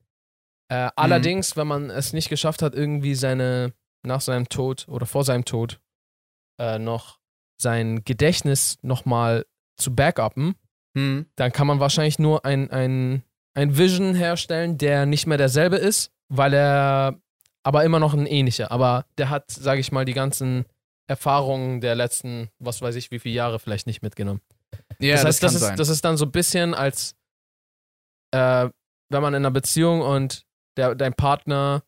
Äh, 0.70 0.90
allerdings, 0.96 1.56
wenn 1.56 1.66
man 1.66 1.90
es 1.90 2.12
nicht 2.12 2.28
geschafft 2.28 2.62
hat, 2.62 2.74
irgendwie 2.74 3.14
seine, 3.14 3.72
nach 4.04 4.20
seinem 4.20 4.48
Tod 4.48 4.86
oder 4.88 5.06
vor 5.06 5.24
seinem 5.24 5.44
Tod 5.44 5.80
äh, 6.60 6.78
noch 6.78 7.18
sein 7.60 8.04
Gedächtnis 8.04 8.78
nochmal 8.82 9.44
zu 9.76 9.94
backuppen, 9.94 10.54
Hm. 10.96 11.26
dann 11.36 11.52
kann 11.52 11.66
man 11.66 11.80
wahrscheinlich 11.80 12.18
nur 12.18 12.44
ein, 12.44 12.70
ein, 12.70 13.22
ein 13.54 13.76
Vision 13.76 14.14
herstellen, 14.14 14.78
der 14.78 15.06
nicht 15.06 15.26
mehr 15.26 15.38
derselbe 15.38 15.76
ist, 15.76 16.10
weil 16.28 16.54
er 16.54 17.20
aber 17.62 17.84
immer 17.84 18.00
noch 18.00 18.14
ein 18.14 18.26
ähnlicher. 18.26 18.70
Aber 18.72 19.04
der 19.18 19.30
hat, 19.30 19.50
sage 19.50 19.80
ich 19.80 19.92
mal, 19.92 20.04
die 20.04 20.14
ganzen 20.14 20.64
Erfahrungen 21.08 21.80
der 21.80 21.94
letzten, 21.94 22.50
was 22.58 22.80
weiß 22.82 22.94
ich, 22.96 23.10
wie 23.10 23.18
viele 23.18 23.34
Jahre 23.34 23.58
vielleicht 23.58 23.86
nicht 23.86 24.02
mitgenommen. 24.02 24.40
Ja, 25.00 25.12
das 25.16 25.24
heißt, 25.24 25.42
das, 25.42 25.52
sein. 25.54 25.72
ist, 25.72 25.78
das 25.80 25.88
ist 25.88 26.04
dann 26.04 26.16
so 26.16 26.26
ein 26.26 26.32
bisschen 26.32 26.74
als, 26.74 27.14
äh, 28.32 28.68
wenn 29.10 29.22
man 29.22 29.32
in 29.34 29.36
einer 29.42 29.50
Beziehung 29.50 30.02
und 30.02 30.44
der, 30.76 30.94
dein 30.94 31.14
Partner 31.14 31.82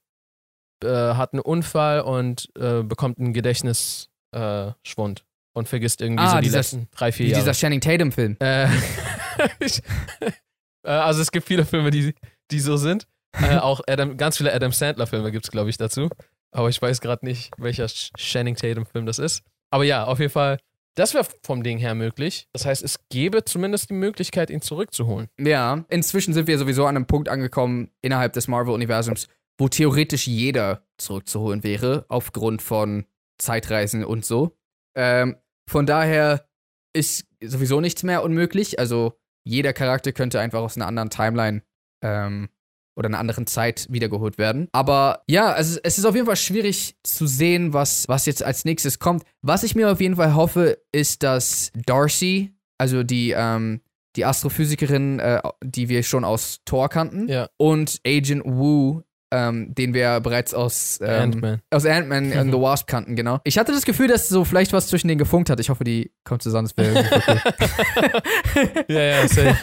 äh, 0.83 0.89
hat 0.89 1.33
einen 1.35 1.43
Unfall 1.43 2.01
und 2.01 2.49
äh, 2.59 2.83
bekommt 2.83 3.19
einen 3.19 3.35
Gedächtnisschwund 3.35 4.11
äh, 4.33 5.25
und 5.55 5.69
vergisst 5.69 6.01
irgendwie 6.01 6.25
Ah, 6.25 6.31
so 6.31 6.37
die 6.39 6.45
dieser- 6.45 6.59
letzten 6.59 6.89
drei, 6.91 7.13
vier 7.13 7.27
Wie 7.27 7.31
Jahre. 7.33 7.43
dieser 7.43 7.53
Channing 7.55 7.81
Tatum-Film. 7.83 8.37
Äh, 8.41 8.65
äh, 10.85 10.91
also 10.91 11.21
es 11.21 11.31
gibt 11.31 11.47
viele 11.47 11.65
Filme, 11.65 11.91
die, 11.91 12.15
die 12.51 12.61
so 12.61 12.77
sind. 12.77 13.07
Auch 13.61 13.81
Adam, 13.87 14.17
ganz 14.17 14.39
viele 14.39 14.53
Adam 14.53 14.73
Sandler-Filme 14.73 15.31
gibt 15.31 15.45
es, 15.45 15.51
glaube 15.51 15.71
ich, 15.71 15.77
dazu. 15.77 16.09
Aber 16.53 16.69
ich 16.69 16.81
weiß 16.81 17.01
gerade 17.01 17.25
nicht, 17.25 17.53
welcher 17.59 17.85
Sh- 17.87 18.11
Channing 18.17 18.57
Tatum-Film 18.57 19.07
das 19.07 19.19
ist. 19.19 19.43
Aber 19.71 19.85
ja, 19.85 20.05
auf 20.05 20.19
jeden 20.19 20.33
Fall, 20.33 20.59
das 20.97 21.15
wäre 21.15 21.27
vom 21.45 21.63
Ding 21.63 21.79
her 21.79 21.95
möglich. 21.95 22.49
Das 22.53 22.67
heißt, 22.67 22.83
es 22.83 22.99
gäbe 23.09 23.45
zumindest 23.45 23.91
die 23.91 23.95
Möglichkeit, 23.95 24.51
ihn 24.51 24.61
zurückzuholen. 24.61 25.29
Ja, 25.39 25.85
inzwischen 25.89 26.35
sind 26.35 26.49
wir 26.49 26.59
sowieso 26.59 26.87
an 26.87 26.97
einem 26.97 27.07
Punkt 27.07 27.29
angekommen 27.29 27.91
innerhalb 28.03 28.33
des 28.33 28.49
Marvel-Universums, 28.49 29.29
wo 29.59 29.69
theoretisch 29.69 30.27
jeder 30.27 30.85
zurückzuholen 30.99 31.63
wäre, 31.63 32.05
aufgrund 32.09 32.63
von 32.63 33.07
Zeitreisen 33.39 34.05
und 34.05 34.25
so. 34.25 34.57
Ähm, 34.97 35.37
von 35.69 35.87
daher 35.87 36.49
ist 36.93 37.27
sowieso 37.43 37.81
nichts 37.81 38.03
mehr 38.03 38.25
unmöglich. 38.25 38.79
Also 38.81 39.15
jeder 39.45 39.73
Charakter 39.73 40.11
könnte 40.13 40.41
einfach 40.41 40.61
aus 40.61 40.77
einer 40.77 40.89
anderen 40.89 41.11
Timeline 41.11 41.63
ähm, 42.03 42.49
oder 42.97 43.07
einer 43.09 43.19
anderen 43.19 43.47
Zeit 43.47 43.87
wiedergeholt 43.91 44.37
werden. 44.39 44.69
Aber 44.73 45.23
ja, 45.29 45.53
also 45.53 45.79
es 45.83 45.99
ist 45.99 46.05
auf 46.05 46.15
jeden 46.15 46.27
Fall 46.27 46.37
schwierig 46.37 46.97
zu 47.03 47.27
sehen, 47.27 47.73
was, 47.73 48.09
was 48.09 48.27
jetzt 48.27 48.43
als 48.43 48.65
nächstes 48.65 48.99
kommt. 48.99 49.25
Was 49.43 49.63
ich 49.63 49.75
mir 49.75 49.91
auf 49.91 50.01
jeden 50.01 50.17
Fall 50.17 50.35
hoffe, 50.35 50.79
ist, 50.93 51.23
dass 51.23 51.71
Darcy, 51.87 52.53
also 52.79 53.03
die, 53.03 53.33
ähm, 53.37 53.81
die 54.17 54.25
Astrophysikerin, 54.25 55.21
äh, 55.21 55.41
die 55.63 55.89
wir 55.89 56.03
schon 56.03 56.25
aus 56.25 56.61
Thor 56.65 56.89
kannten, 56.89 57.29
Ja. 57.29 57.49
und 57.57 58.01
Agent 58.07 58.43
Wu, 58.45 59.03
ähm, 59.31 59.75
den 59.75 59.95
wir 59.95 60.21
bereits 60.21 60.55
aus 60.55 60.99
ähm, 61.03 61.09
Ant-Man. 61.09 61.63
aus 61.71 61.87
Ant-Man 61.87 62.33
and 62.33 62.53
the 62.53 62.59
Wasp 62.59 62.87
kannten, 62.87 63.17
genau. 63.17 63.41
Ich 63.45 63.59
hatte 63.59 63.73
das 63.73 63.85
Gefühl, 63.85 64.09
dass 64.09 64.29
so 64.29 64.45
vielleicht 64.45 64.73
was 64.73 64.89
zwischen 64.89 65.09
denen 65.09 65.19
gefunkt 65.19 65.51
hat. 65.51 65.61
Ich 65.61 65.71
hoffe, 65.71 65.85
die 65.85 66.11
kommt 66.25 66.43
zusammen. 66.43 66.69
Das 66.75 66.77
wäre 66.77 67.05
cool. 67.29 68.73
ja, 68.89 69.01
ja, 69.01 69.29
safe. 69.29 69.57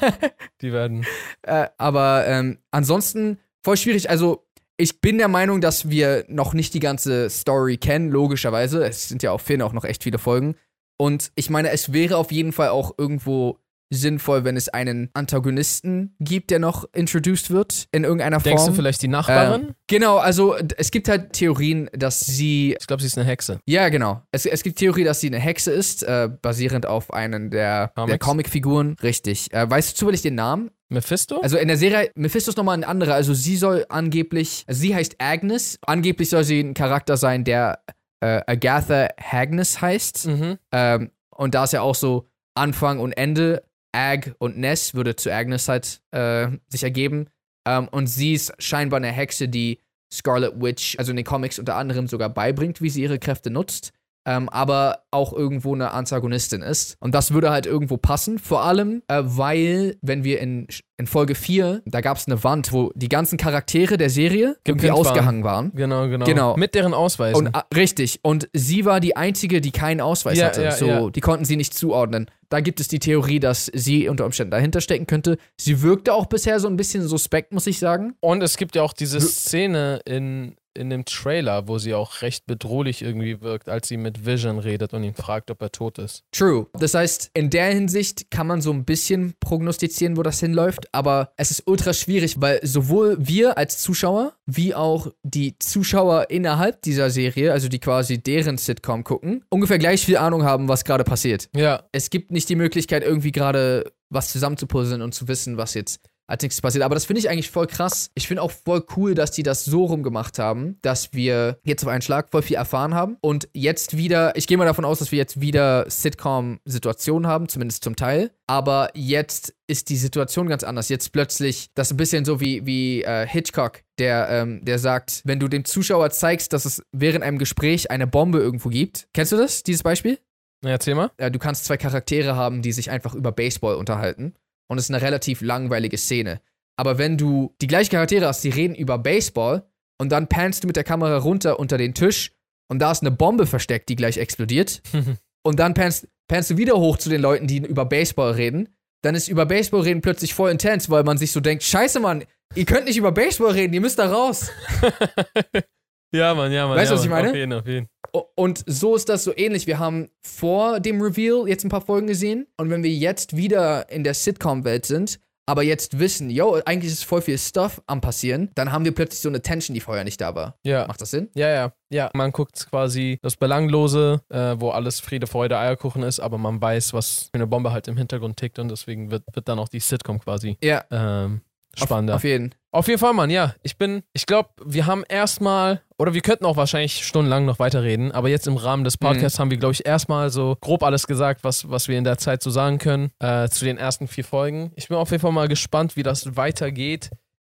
Die 0.62 0.72
werden. 0.72 1.06
äh, 1.44 1.68
aber 1.78 2.26
ähm, 2.28 2.60
ansonsten 2.72 3.40
voll 3.62 3.78
schwierig. 3.78 4.10
Also 4.10 4.48
ich 4.78 5.02
bin 5.02 5.18
der 5.18 5.28
Meinung, 5.28 5.60
dass 5.60 5.90
wir 5.90 6.24
noch 6.28 6.54
nicht 6.54 6.74
die 6.74 6.80
ganze 6.80 7.30
Story 7.30 7.78
kennen, 7.78 8.10
logischerweise. 8.10 8.86
Es 8.86 9.10
sind 9.10 9.24
ja 9.24 9.32
auf 9.32 9.42
Finn 9.42 9.62
auch 9.62 9.74
noch 9.74 9.84
echt 9.84 10.04
viele 10.04 10.20
Folgen. 10.20 10.56
Und 10.98 11.32
ich 11.36 11.50
meine, 11.50 11.72
es 11.72 11.94
wäre 11.94 12.18
auf 12.18 12.32
jeden 12.32 12.54
Fall 12.54 12.70
auch 12.70 12.94
irgendwo 12.98 13.60
sinnvoll, 13.90 14.44
wenn 14.44 14.58
es 14.58 14.70
einen 14.70 15.10
Antagonisten 15.14 16.16
gibt, 16.20 16.52
der 16.52 16.60
noch 16.60 16.86
introduced 16.94 17.52
wird 17.52 17.88
in 17.92 18.04
irgendeiner 18.04 18.40
Denkst 18.40 18.64
Form. 18.64 18.74
du 18.74 18.76
vielleicht 18.76 19.02
die 19.02 19.08
Nachbarin? 19.08 19.62
Ähm, 19.62 19.76
genau, 19.88 20.18
also 20.18 20.56
es 20.78 20.92
gibt 20.92 21.08
halt 21.10 21.34
Theorien, 21.34 21.90
dass 21.94 22.20
sie 22.20 22.76
ich 22.80 22.88
glaube, 22.88 23.02
sie 23.02 23.08
ist 23.08 23.18
eine 23.18 23.28
Hexe. 23.28 23.60
Ja, 23.66 23.90
genau. 23.90 24.22
Es, 24.32 24.46
es 24.46 24.64
gibt 24.64 24.80
Theorie, 24.80 25.04
dass 25.04 25.20
sie 25.20 25.28
eine 25.28 25.40
Hexe 25.40 25.72
ist, 25.72 26.04
äh, 26.04 26.30
basierend 26.42 26.86
auf 26.86 27.14
einen 27.14 27.50
der, 27.50 27.92
Comics? 27.96 28.10
der 28.10 28.20
Comicfiguren. 28.20 28.96
Richtig. 29.02 29.54
Äh, 29.54 29.70
weißt 29.70 29.92
du 29.92 29.96
zufällig 29.96 30.22
den 30.22 30.36
Namen? 30.36 30.72
Mephisto? 30.90 31.42
Also 31.42 31.58
in 31.58 31.68
der 31.68 31.78
Serie, 31.78 32.12
Mephisto 32.16 32.50
ist 32.50 32.58
nochmal 32.58 32.78
ein 32.78 32.84
anderer. 32.84 33.16
Also 33.16 33.34
sie 33.34 33.58
soll 33.58 33.86
angeblich, 33.90 34.64
also 34.68 34.80
sie 34.80 34.96
heißt 34.96 35.16
Agnes. 35.20 35.80
Angeblich 35.86 36.30
soll 36.30 36.44
sie 36.44 36.62
ein 36.62 36.74
Charakter 36.74 37.18
sein, 37.18 37.44
der 37.44 37.80
äh, 38.22 38.42
Agatha 38.48 39.10
Agnes 39.32 39.82
heißt. 39.82 40.28
mhm. 40.28 40.58
Ähm, 40.72 41.12
und 41.30 41.54
da 41.54 41.66
ist 41.66 41.74
ja 41.74 41.82
auch 41.82 41.96
so 41.96 42.30
Anfang 42.56 43.00
und 43.00 43.12
Ende, 43.12 43.64
Ag 43.98 44.36
und 44.38 44.58
Ness 44.58 44.94
würde 44.94 45.16
zu 45.16 45.34
Agnes 45.34 45.68
halt 45.68 46.02
äh, 46.12 46.50
sich 46.70 46.84
ergeben. 46.84 47.28
Ähm, 47.66 47.88
und 47.90 48.08
sie 48.08 48.34
ist 48.34 48.54
scheinbar 48.60 48.98
eine 48.98 49.12
Hexe, 49.12 49.48
die 49.48 49.80
Scarlet 50.14 50.54
Witch, 50.62 50.98
also 51.00 51.12
in 51.12 51.18
den 51.18 51.26
Comics 51.26 51.60
unter 51.60 51.76
anderem 51.76 52.08
sogar 52.08 52.30
beibringt, 52.30 52.82
wie 52.82 52.90
sie 52.90 53.02
ihre 53.02 53.20
Kräfte 53.20 53.50
nutzt. 53.50 53.92
Ähm, 54.28 54.50
aber 54.50 55.04
auch 55.10 55.32
irgendwo 55.32 55.74
eine 55.74 55.92
Antagonistin 55.92 56.62
ist. 56.62 56.98
Und 57.00 57.16
das 57.16 57.34
würde 57.34 57.50
halt 57.50 57.66
irgendwo 57.66 57.96
passen, 57.96 58.40
vor 58.40 58.64
allem, 58.64 59.02
äh, 59.08 59.22
weil, 59.24 59.96
wenn 60.02 60.26
wir 60.26 60.42
in, 60.42 60.68
in 60.98 61.08
Folge 61.08 61.34
4, 61.34 61.82
da 61.86 62.02
gab 62.02 62.18
es 62.18 62.28
eine 62.28 62.44
Wand, 62.44 62.74
wo 62.74 62.92
die 62.94 63.08
ganzen 63.08 63.38
Charaktere 63.38 63.96
der 63.96 64.10
Serie 64.10 64.58
irgendwie 64.66 64.90
waren. 64.90 64.98
ausgehangen 64.98 65.44
waren. 65.46 65.72
Genau, 65.74 66.10
genau. 66.10 66.26
Genau. 66.26 66.58
Mit 66.58 66.76
deren 66.76 66.94
Ausweisen. 66.94 67.48
Und 67.48 67.56
ah, 67.56 67.64
richtig. 67.74 68.20
Und 68.22 68.50
sie 68.52 68.84
war 68.84 69.00
die 69.00 69.16
einzige, 69.16 69.62
die 69.62 69.72
keinen 69.72 70.02
Ausweis 70.02 70.38
Ja, 70.38 70.48
hatte. 70.48 70.62
ja, 70.64 70.72
so, 70.72 70.86
ja. 70.88 71.10
die 71.10 71.22
konnten 71.22 71.46
sie 71.46 71.56
nicht 71.56 71.74
zuordnen. 71.74 72.30
Da 72.50 72.60
gibt 72.60 72.82
es 72.82 72.90
die 72.90 73.00
Theorie, 73.00 73.40
dass 73.40 73.72
sie 73.74 74.10
unter 74.10 74.26
Umständen 74.26 74.52
dahinter 74.52 74.82
stecken 74.82 75.08
könnte. 75.08 75.38
Sie 75.58 75.82
wirkte 75.82 76.14
auch 76.14 76.26
bisher 76.26 76.60
so 76.60 76.68
ein 76.68 76.76
bisschen 76.76 77.08
suspekt, 77.08 77.54
muss 77.54 77.68
ich 77.68 77.80
sagen. 77.80 78.16
Und 78.20 78.44
es 78.44 78.58
gibt 78.58 78.76
ja 78.76 78.84
auch 78.84 78.94
diese 78.94 79.22
Szene 79.22 80.02
in, 80.06 80.56
in 80.78 80.90
dem 80.90 81.06
Trailer, 81.06 81.68
wo 81.68 81.78
sie 81.78 81.94
auch 81.94 82.22
recht 82.22 82.46
bedrohlich 82.46 83.02
irgendwie 83.02 83.42
wirkt, 83.42 83.70
als 83.70 83.88
sie 83.88 83.98
mit 83.98 84.26
Vision 84.26 84.60
redet 84.60 84.94
und 84.94 85.04
ihn 85.04 85.14
fragt, 85.14 85.52
ob 85.52 85.62
er 85.62 85.72
tot 85.72 85.98
ist. 85.98 86.24
True. 86.32 86.68
Das 86.74 86.94
heißt, 86.94 87.32
in 87.34 87.50
der 87.50 87.74
Hinsicht 87.74 88.32
kann 88.32 88.48
man 88.48 88.62
so 88.62 88.72
ein 88.72 88.86
bisschen 88.86 89.34
prognostizieren, 89.40 90.18
wo 90.18 90.24
das 90.24 90.40
hinläuft, 90.40 90.94
aber 90.94 91.32
es 91.38 91.52
ist 91.52 91.64
ultra 91.66 91.94
schwierig, 91.94 92.40
weil 92.40 92.60
sowohl 92.64 93.18
wir 93.20 93.58
als 93.58 93.80
Zuschauer 93.80 94.34
wie 94.46 94.74
auch 94.74 95.12
die 95.24 95.58
Zuschauer 95.60 96.30
innerhalb 96.30 96.82
dieser 96.84 97.10
Serie, 97.10 97.52
also 97.52 97.68
die 97.68 97.80
quasi 97.80 98.18
deren 98.22 98.58
Sitcom 98.58 99.04
gucken, 99.04 99.44
ungefähr 99.50 99.78
gleich 99.78 100.06
viel 100.06 100.18
Ahnung 100.18 100.44
haben, 100.44 100.68
was 100.68 100.86
gerade 100.86 101.04
passiert. 101.04 101.50
Ja, 101.56 101.84
Es 101.92 102.10
gibt 102.10 102.32
nicht 102.32 102.48
die 102.50 102.56
Möglichkeit, 102.56 103.04
irgendwie 103.04 103.32
gerade 103.32 103.92
was 104.10 104.32
zusammenzupuzzeln 104.32 105.02
und 105.02 105.14
zu 105.14 105.28
wissen, 105.28 105.58
was 105.58 105.74
jetzt 105.74 106.00
als 106.28 106.44
nächstes 106.44 106.62
passiert. 106.62 106.84
Aber 106.84 106.96
das 106.96 107.06
finde 107.06 107.20
ich 107.20 107.30
eigentlich 107.30 107.50
voll 107.50 107.68
krass. 107.68 108.12
Ich 108.14 108.28
finde 108.28 108.42
auch 108.42 108.52
voll 108.52 108.84
cool, 108.96 109.16
dass 109.16 109.32
die 109.32 109.44
das 109.44 109.66
so 109.66 109.86
rumgemacht 109.86 110.40
haben, 110.40 110.78
dass 110.82 111.14
wir 111.14 111.60
jetzt 111.64 111.84
auf 111.84 111.90
einen 111.90 112.02
Schlag 112.02 112.30
voll 112.30 112.42
viel 112.42 112.58
erfahren 112.58 112.94
haben 112.94 113.18
und 113.22 113.48
jetzt 113.54 113.98
wieder, 113.98 114.36
ich 114.36 114.48
gehe 114.48 114.58
mal 114.58 114.66
davon 114.66 114.86
aus, 114.86 115.00
dass 115.00 115.12
wir 115.12 115.18
jetzt 115.18 115.42
wieder 115.42 115.90
Sitcom-Situationen 115.90 117.28
haben, 117.28 117.48
zumindest 117.48 117.84
zum 117.84 117.96
Teil. 117.96 118.32
Aber 118.46 118.90
jetzt 118.94 119.54
ist 119.68 119.90
die 119.90 119.98
Situation 119.98 120.48
ganz 120.48 120.64
anders. 120.64 120.90
Jetzt 120.90 121.12
plötzlich, 121.12 121.70
das 121.76 121.88
ist 121.88 121.94
ein 121.94 121.98
bisschen 121.98 122.26
so 122.26 122.40
wie, 122.40 122.66
wie 122.66 123.04
äh, 123.04 123.28
Hitchcock, 123.28 123.82
der, 123.98 124.30
ähm, 124.30 124.64
der 124.64 124.80
sagt, 124.80 125.22
wenn 125.26 125.40
du 125.40 125.48
dem 125.48 125.66
Zuschauer 125.66 126.12
zeigst, 126.12 126.54
dass 126.54 126.66
es 126.66 126.82
während 126.92 127.24
einem 127.24 127.38
Gespräch 127.38 127.92
eine 127.92 128.08
Bombe 128.08 128.40
irgendwo 128.40 128.70
gibt. 128.70 129.08
Kennst 129.14 129.32
du 129.32 129.38
das, 129.38 129.64
dieses 129.64 129.84
Beispiel? 129.84 130.20
Na, 130.62 130.72
erzähl 130.72 130.96
mal. 130.96 131.12
äh, 131.18 131.30
du 131.30 131.40
kannst 131.40 131.66
zwei 131.66 131.78
Charaktere 131.78 132.36
haben, 132.36 132.62
die 132.62 132.72
sich 132.72 132.90
einfach 132.90 133.14
über 133.14 133.32
Baseball 133.32 133.76
unterhalten. 133.76 134.34
Und 134.68 134.78
es 134.78 134.86
ist 134.86 134.92
eine 134.92 135.02
relativ 135.02 135.42
langweilige 135.42 135.98
Szene. 135.98 136.42
Aber 136.78 136.98
wenn 136.98 137.18
du 137.18 137.56
die 137.62 137.68
gleichen 137.68 137.92
Charaktere 137.92 138.28
hast, 138.28 138.44
die 138.44 138.50
reden 138.50 138.76
über 138.76 138.98
Baseball 138.98 139.68
und 140.00 140.12
dann 140.12 140.28
pannst 140.28 140.64
du 140.64 140.68
mit 140.68 140.76
der 140.76 140.84
Kamera 140.84 141.18
runter 141.18 141.60
unter 141.60 141.78
den 141.78 141.94
Tisch 141.94 142.32
und 142.70 142.80
da 142.80 142.92
ist 142.92 143.02
eine 143.02 143.12
Bombe 143.12 143.48
versteckt, 143.48 143.90
die 143.90 143.96
gleich 143.96 144.18
explodiert. 144.18 144.82
und 145.44 145.60
dann 145.60 145.74
pannst, 145.74 146.08
pannst 146.28 146.52
du 146.52 146.58
wieder 146.58 146.78
hoch 146.78 146.98
zu 146.98 147.10
den 147.10 147.22
Leuten, 147.22 147.48
die 147.48 147.58
über 147.58 147.86
Baseball 147.86 148.32
reden. 148.34 148.70
Dann 149.04 149.16
ist 149.16 149.28
über 149.28 149.46
Baseball 149.46 149.82
reden 149.82 150.02
plötzlich 150.02 150.34
voll 150.34 150.52
intens, 150.52 150.90
weil 150.90 151.04
man 151.04 151.18
sich 151.18 151.32
so 151.32 151.40
denkt, 151.40 151.64
scheiße 151.64 152.00
Mann, 152.00 152.26
ihr 152.56 152.66
könnt 152.66 152.86
nicht 152.86 152.98
über 152.98 153.12
Baseball 153.12 153.52
reden, 153.52 153.74
ihr 153.74 153.82
müsst 153.82 154.00
da 154.00 154.12
raus. 154.12 154.52
ja, 156.12 156.34
Mann, 156.34 156.52
ja, 156.52 156.68
Mann. 156.68 156.78
Weißt 156.78 156.92
du, 156.92 156.96
ja, 156.96 157.00
was 157.00 157.06
ich 157.06 157.10
meine? 157.12 157.30
Auf 157.30 157.36
jeden, 157.36 157.54
auf 157.54 157.68
jeden. 157.68 157.88
Und 158.36 158.64
so 158.66 158.96
ist 158.96 159.10
das 159.10 159.24
so 159.24 159.34
ähnlich. 159.36 159.68
Wir 159.68 159.80
haben 159.80 160.10
vor 160.22 160.80
dem 160.80 161.02
Reveal 161.02 161.48
jetzt 161.48 161.64
ein 161.64 161.70
paar 161.70 161.82
Folgen 161.82 162.08
gesehen. 162.08 162.48
Und 162.58 162.70
wenn 162.70 162.84
wir 162.84 162.92
jetzt 162.92 163.36
wieder 163.36 163.90
in 163.92 164.04
der 164.04 164.14
Sitcom-Welt 164.14 164.86
sind, 164.86 165.20
aber 165.50 165.64
jetzt 165.64 165.98
wissen, 166.00 166.30
yo, 166.30 166.60
eigentlich 166.66 166.92
ist 166.92 167.06
voll 167.06 167.22
viel 167.22 167.38
Stuff 167.38 167.82
am 167.88 168.02
passieren, 168.02 168.50
dann 168.56 168.72
haben 168.74 168.84
wir 168.84 168.94
plötzlich 168.94 169.22
so 169.22 169.30
eine 169.30 169.42
Tension, 169.42 169.74
die 169.74 169.80
vorher 169.80 170.04
nicht 170.04 170.20
da 170.20 170.36
war. 170.36 170.58
Ja. 170.64 170.86
Macht 170.88 171.00
das 171.00 171.12
Sinn? 171.12 171.30
Ja, 171.36 171.48
ja, 171.50 171.72
ja. 171.90 172.10
Man 172.14 172.32
guckt 172.34 172.68
quasi 172.70 173.18
das 173.22 173.38
Belanglose, 173.38 174.20
äh, 174.30 174.56
wo 174.58 174.72
alles 174.72 175.00
Friede, 175.00 175.26
Freude, 175.26 175.58
Eierkuchen 175.58 176.04
ist, 176.04 176.20
aber 176.20 176.38
man 176.38 176.62
weiß, 176.62 176.94
was 176.94 177.30
für 177.32 177.36
eine 177.36 177.48
Bombe 177.48 177.72
halt 177.72 177.88
im 177.88 177.96
Hintergrund 177.96 178.36
tickt 178.38 178.60
und 178.60 178.68
deswegen 178.70 179.10
wird, 179.10 179.24
wird 179.34 179.48
dann 179.48 179.58
auch 179.60 179.70
die 179.70 179.80
Sitcom 179.80 180.20
quasi 180.20 180.58
Ja. 180.62 180.84
ähm, 180.92 181.40
spannender. 181.78 182.16
Auf 182.16 182.24
jeden. 182.24 182.54
Auf 182.72 182.88
jeden 182.88 183.00
Fall, 183.00 183.14
Mann, 183.14 183.30
ja. 183.30 183.56
Ich 183.64 183.78
bin, 183.78 184.04
ich 184.14 184.26
glaube, 184.26 184.50
wir 184.64 184.86
haben 184.86 185.04
erstmal, 185.10 185.82
oder 185.98 186.14
wir 186.14 186.22
könnten 186.22 186.46
auch 186.46 186.58
wahrscheinlich 186.58 187.06
stundenlang 187.06 187.46
noch 187.46 187.60
weiterreden, 187.60 188.12
aber 188.12 188.30
jetzt 188.30 188.46
im 188.48 188.58
Rahmen 188.58 188.84
des 188.84 188.98
Podcasts 188.98 189.40
haben 189.40 189.50
wir, 189.50 189.58
glaube 189.58 189.74
ich, 189.74 189.86
erstmal 189.86 190.30
so 190.30 190.58
grob 190.62 190.84
alles 190.84 191.08
gesagt, 191.08 191.44
was, 191.44 191.70
was 191.70 191.88
wir 191.88 191.98
in 191.98 192.04
der 192.04 192.18
Zeit 192.18 192.44
so 192.44 192.50
sagen 192.52 192.78
können, 192.78 193.10
äh, 193.20 193.48
zu 193.50 193.66
den 193.66 193.78
ersten 193.78 194.08
vier 194.08 194.24
Folgen. 194.24 194.72
Ich 194.76 194.90
bin 194.90 194.98
auf 194.98 195.10
jeden 195.12 195.22
Fall 195.22 195.32
mal 195.32 195.48
gespannt, 195.48 195.96
wie 195.96 196.04
das 196.04 196.36
weitergeht. 196.36 197.10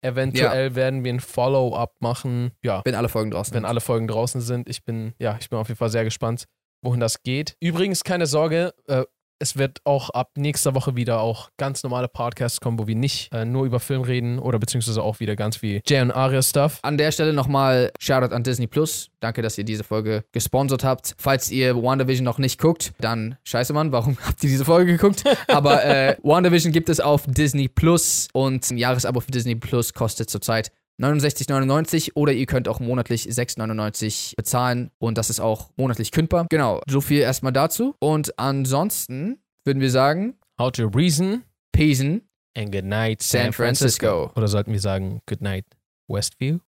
Eventuell 0.02 0.76
werden 0.76 1.04
wir 1.04 1.12
ein 1.14 1.20
Follow-up 1.20 1.96
machen, 2.00 2.52
ja, 2.62 2.82
Wenn 2.86 2.94
alle 2.96 3.10
Folgen 3.10 3.32
draußen 3.32 3.54
wenn 3.54 3.62
sind. 3.62 3.66
alle 3.70 3.82
Folgen 3.82 4.08
draußen 4.08 4.42
sind. 4.42 4.70
Ich 4.70 4.84
bin, 4.84 5.14
ja, 5.20 5.38
ich 5.40 5.50
bin 5.50 5.58
auf 5.58 5.68
jeden 5.70 5.78
Fall 5.78 5.90
sehr 5.90 6.04
gespannt, 6.04 6.46
wohin 6.84 7.00
das 7.00 7.24
geht. 7.24 7.56
Übrigens, 7.60 8.04
keine 8.04 8.28
Sorge, 8.28 8.74
äh, 8.88 9.04
es 9.40 9.58
wird 9.58 9.80
auch 9.84 10.10
ab 10.10 10.32
nächster 10.36 10.76
Woche 10.76 10.96
wieder 10.96 11.22
auch 11.22 11.50
ganz 11.58 11.84
normale 11.84 12.08
Podcasts 12.08 12.60
kommen, 12.60 12.80
wo 12.80 12.88
wir 12.88 12.96
nicht 12.96 13.34
äh, 13.34 13.46
nur 13.46 13.66
über 13.66 13.80
Film 13.80 14.02
reden 14.02 14.40
oder 14.40 14.60
beziehungsweise 14.60 15.02
auch 15.04 15.20
wieder 15.20 15.36
ganz 15.36 15.58
viel 15.58 15.82
Jay 15.86 16.02
und 16.02 16.12
Aria 16.12 16.42
Stuff. 16.42 16.80
An 16.82 16.98
der 16.98 17.12
Stelle 17.12 17.34
nochmal 17.34 17.92
Shoutout 18.00 18.34
an 18.34 18.44
Disney 18.44 18.68
Plus. 18.68 19.10
Danke, 19.20 19.42
dass 19.42 19.58
ihr 19.58 19.64
diese 19.64 19.84
Folge 19.84 20.24
gesponsert 20.32 20.84
habt. 20.84 21.16
Falls 21.18 21.50
ihr 21.52 21.76
WandaVision 21.76 22.24
noch 22.24 22.38
nicht 22.38 22.60
guckt, 22.60 22.94
dann 23.00 23.38
scheiße 23.44 23.74
Mann, 23.74 23.92
warum 23.92 24.18
habt 24.26 24.44
ihr 24.44 24.50
diese 24.50 24.66
Folge 24.66 24.94
geguckt? 24.94 25.24
Aber 25.48 25.84
äh, 25.84 26.18
WandaVision 26.24 26.72
gibt 26.72 26.90
es 26.90 27.00
auf 27.00 27.26
Disney 27.28 27.68
Plus 27.68 28.28
und 28.34 28.70
ein 28.70 28.78
Jahresabo 28.78 29.20
für 29.20 29.32
Disney 29.32 29.56
Plus 29.56 29.94
kostet 29.94 30.30
zurzeit 30.30 30.72
69,99 31.02 32.12
oder 32.16 32.34
ihr 32.34 32.46
könnt 32.46 32.68
auch 32.68 32.80
monatlich 32.80 33.24
6,99 33.24 34.36
bezahlen 34.36 34.92
und 35.00 35.18
das 35.18 35.30
ist 35.30 35.40
auch 35.40 35.70
monatlich 35.78 36.12
kündbar. 36.12 36.48
Genau, 36.50 36.82
so 36.88 37.02
viel 37.02 37.20
erstmal 37.20 37.54
dazu. 37.54 37.96
Und 38.00 38.38
ansonsten 38.40 39.40
würden 39.66 39.82
wir 39.82 39.92
sagen, 39.92 40.38
How 40.60 40.72
to 40.72 40.88
Reason 40.88 41.44
Peace 41.72 42.02
and 42.02 42.72
Good 42.72 42.86
Night 42.86 43.22
San 43.22 43.54
Francisco. 43.54 44.32
Oder 44.36 44.48
sollten 44.48 44.72
wir 44.72 44.80
sagen 44.80 45.22
Good 45.28 45.42
Night 45.42 45.66
Westview? 46.08 46.60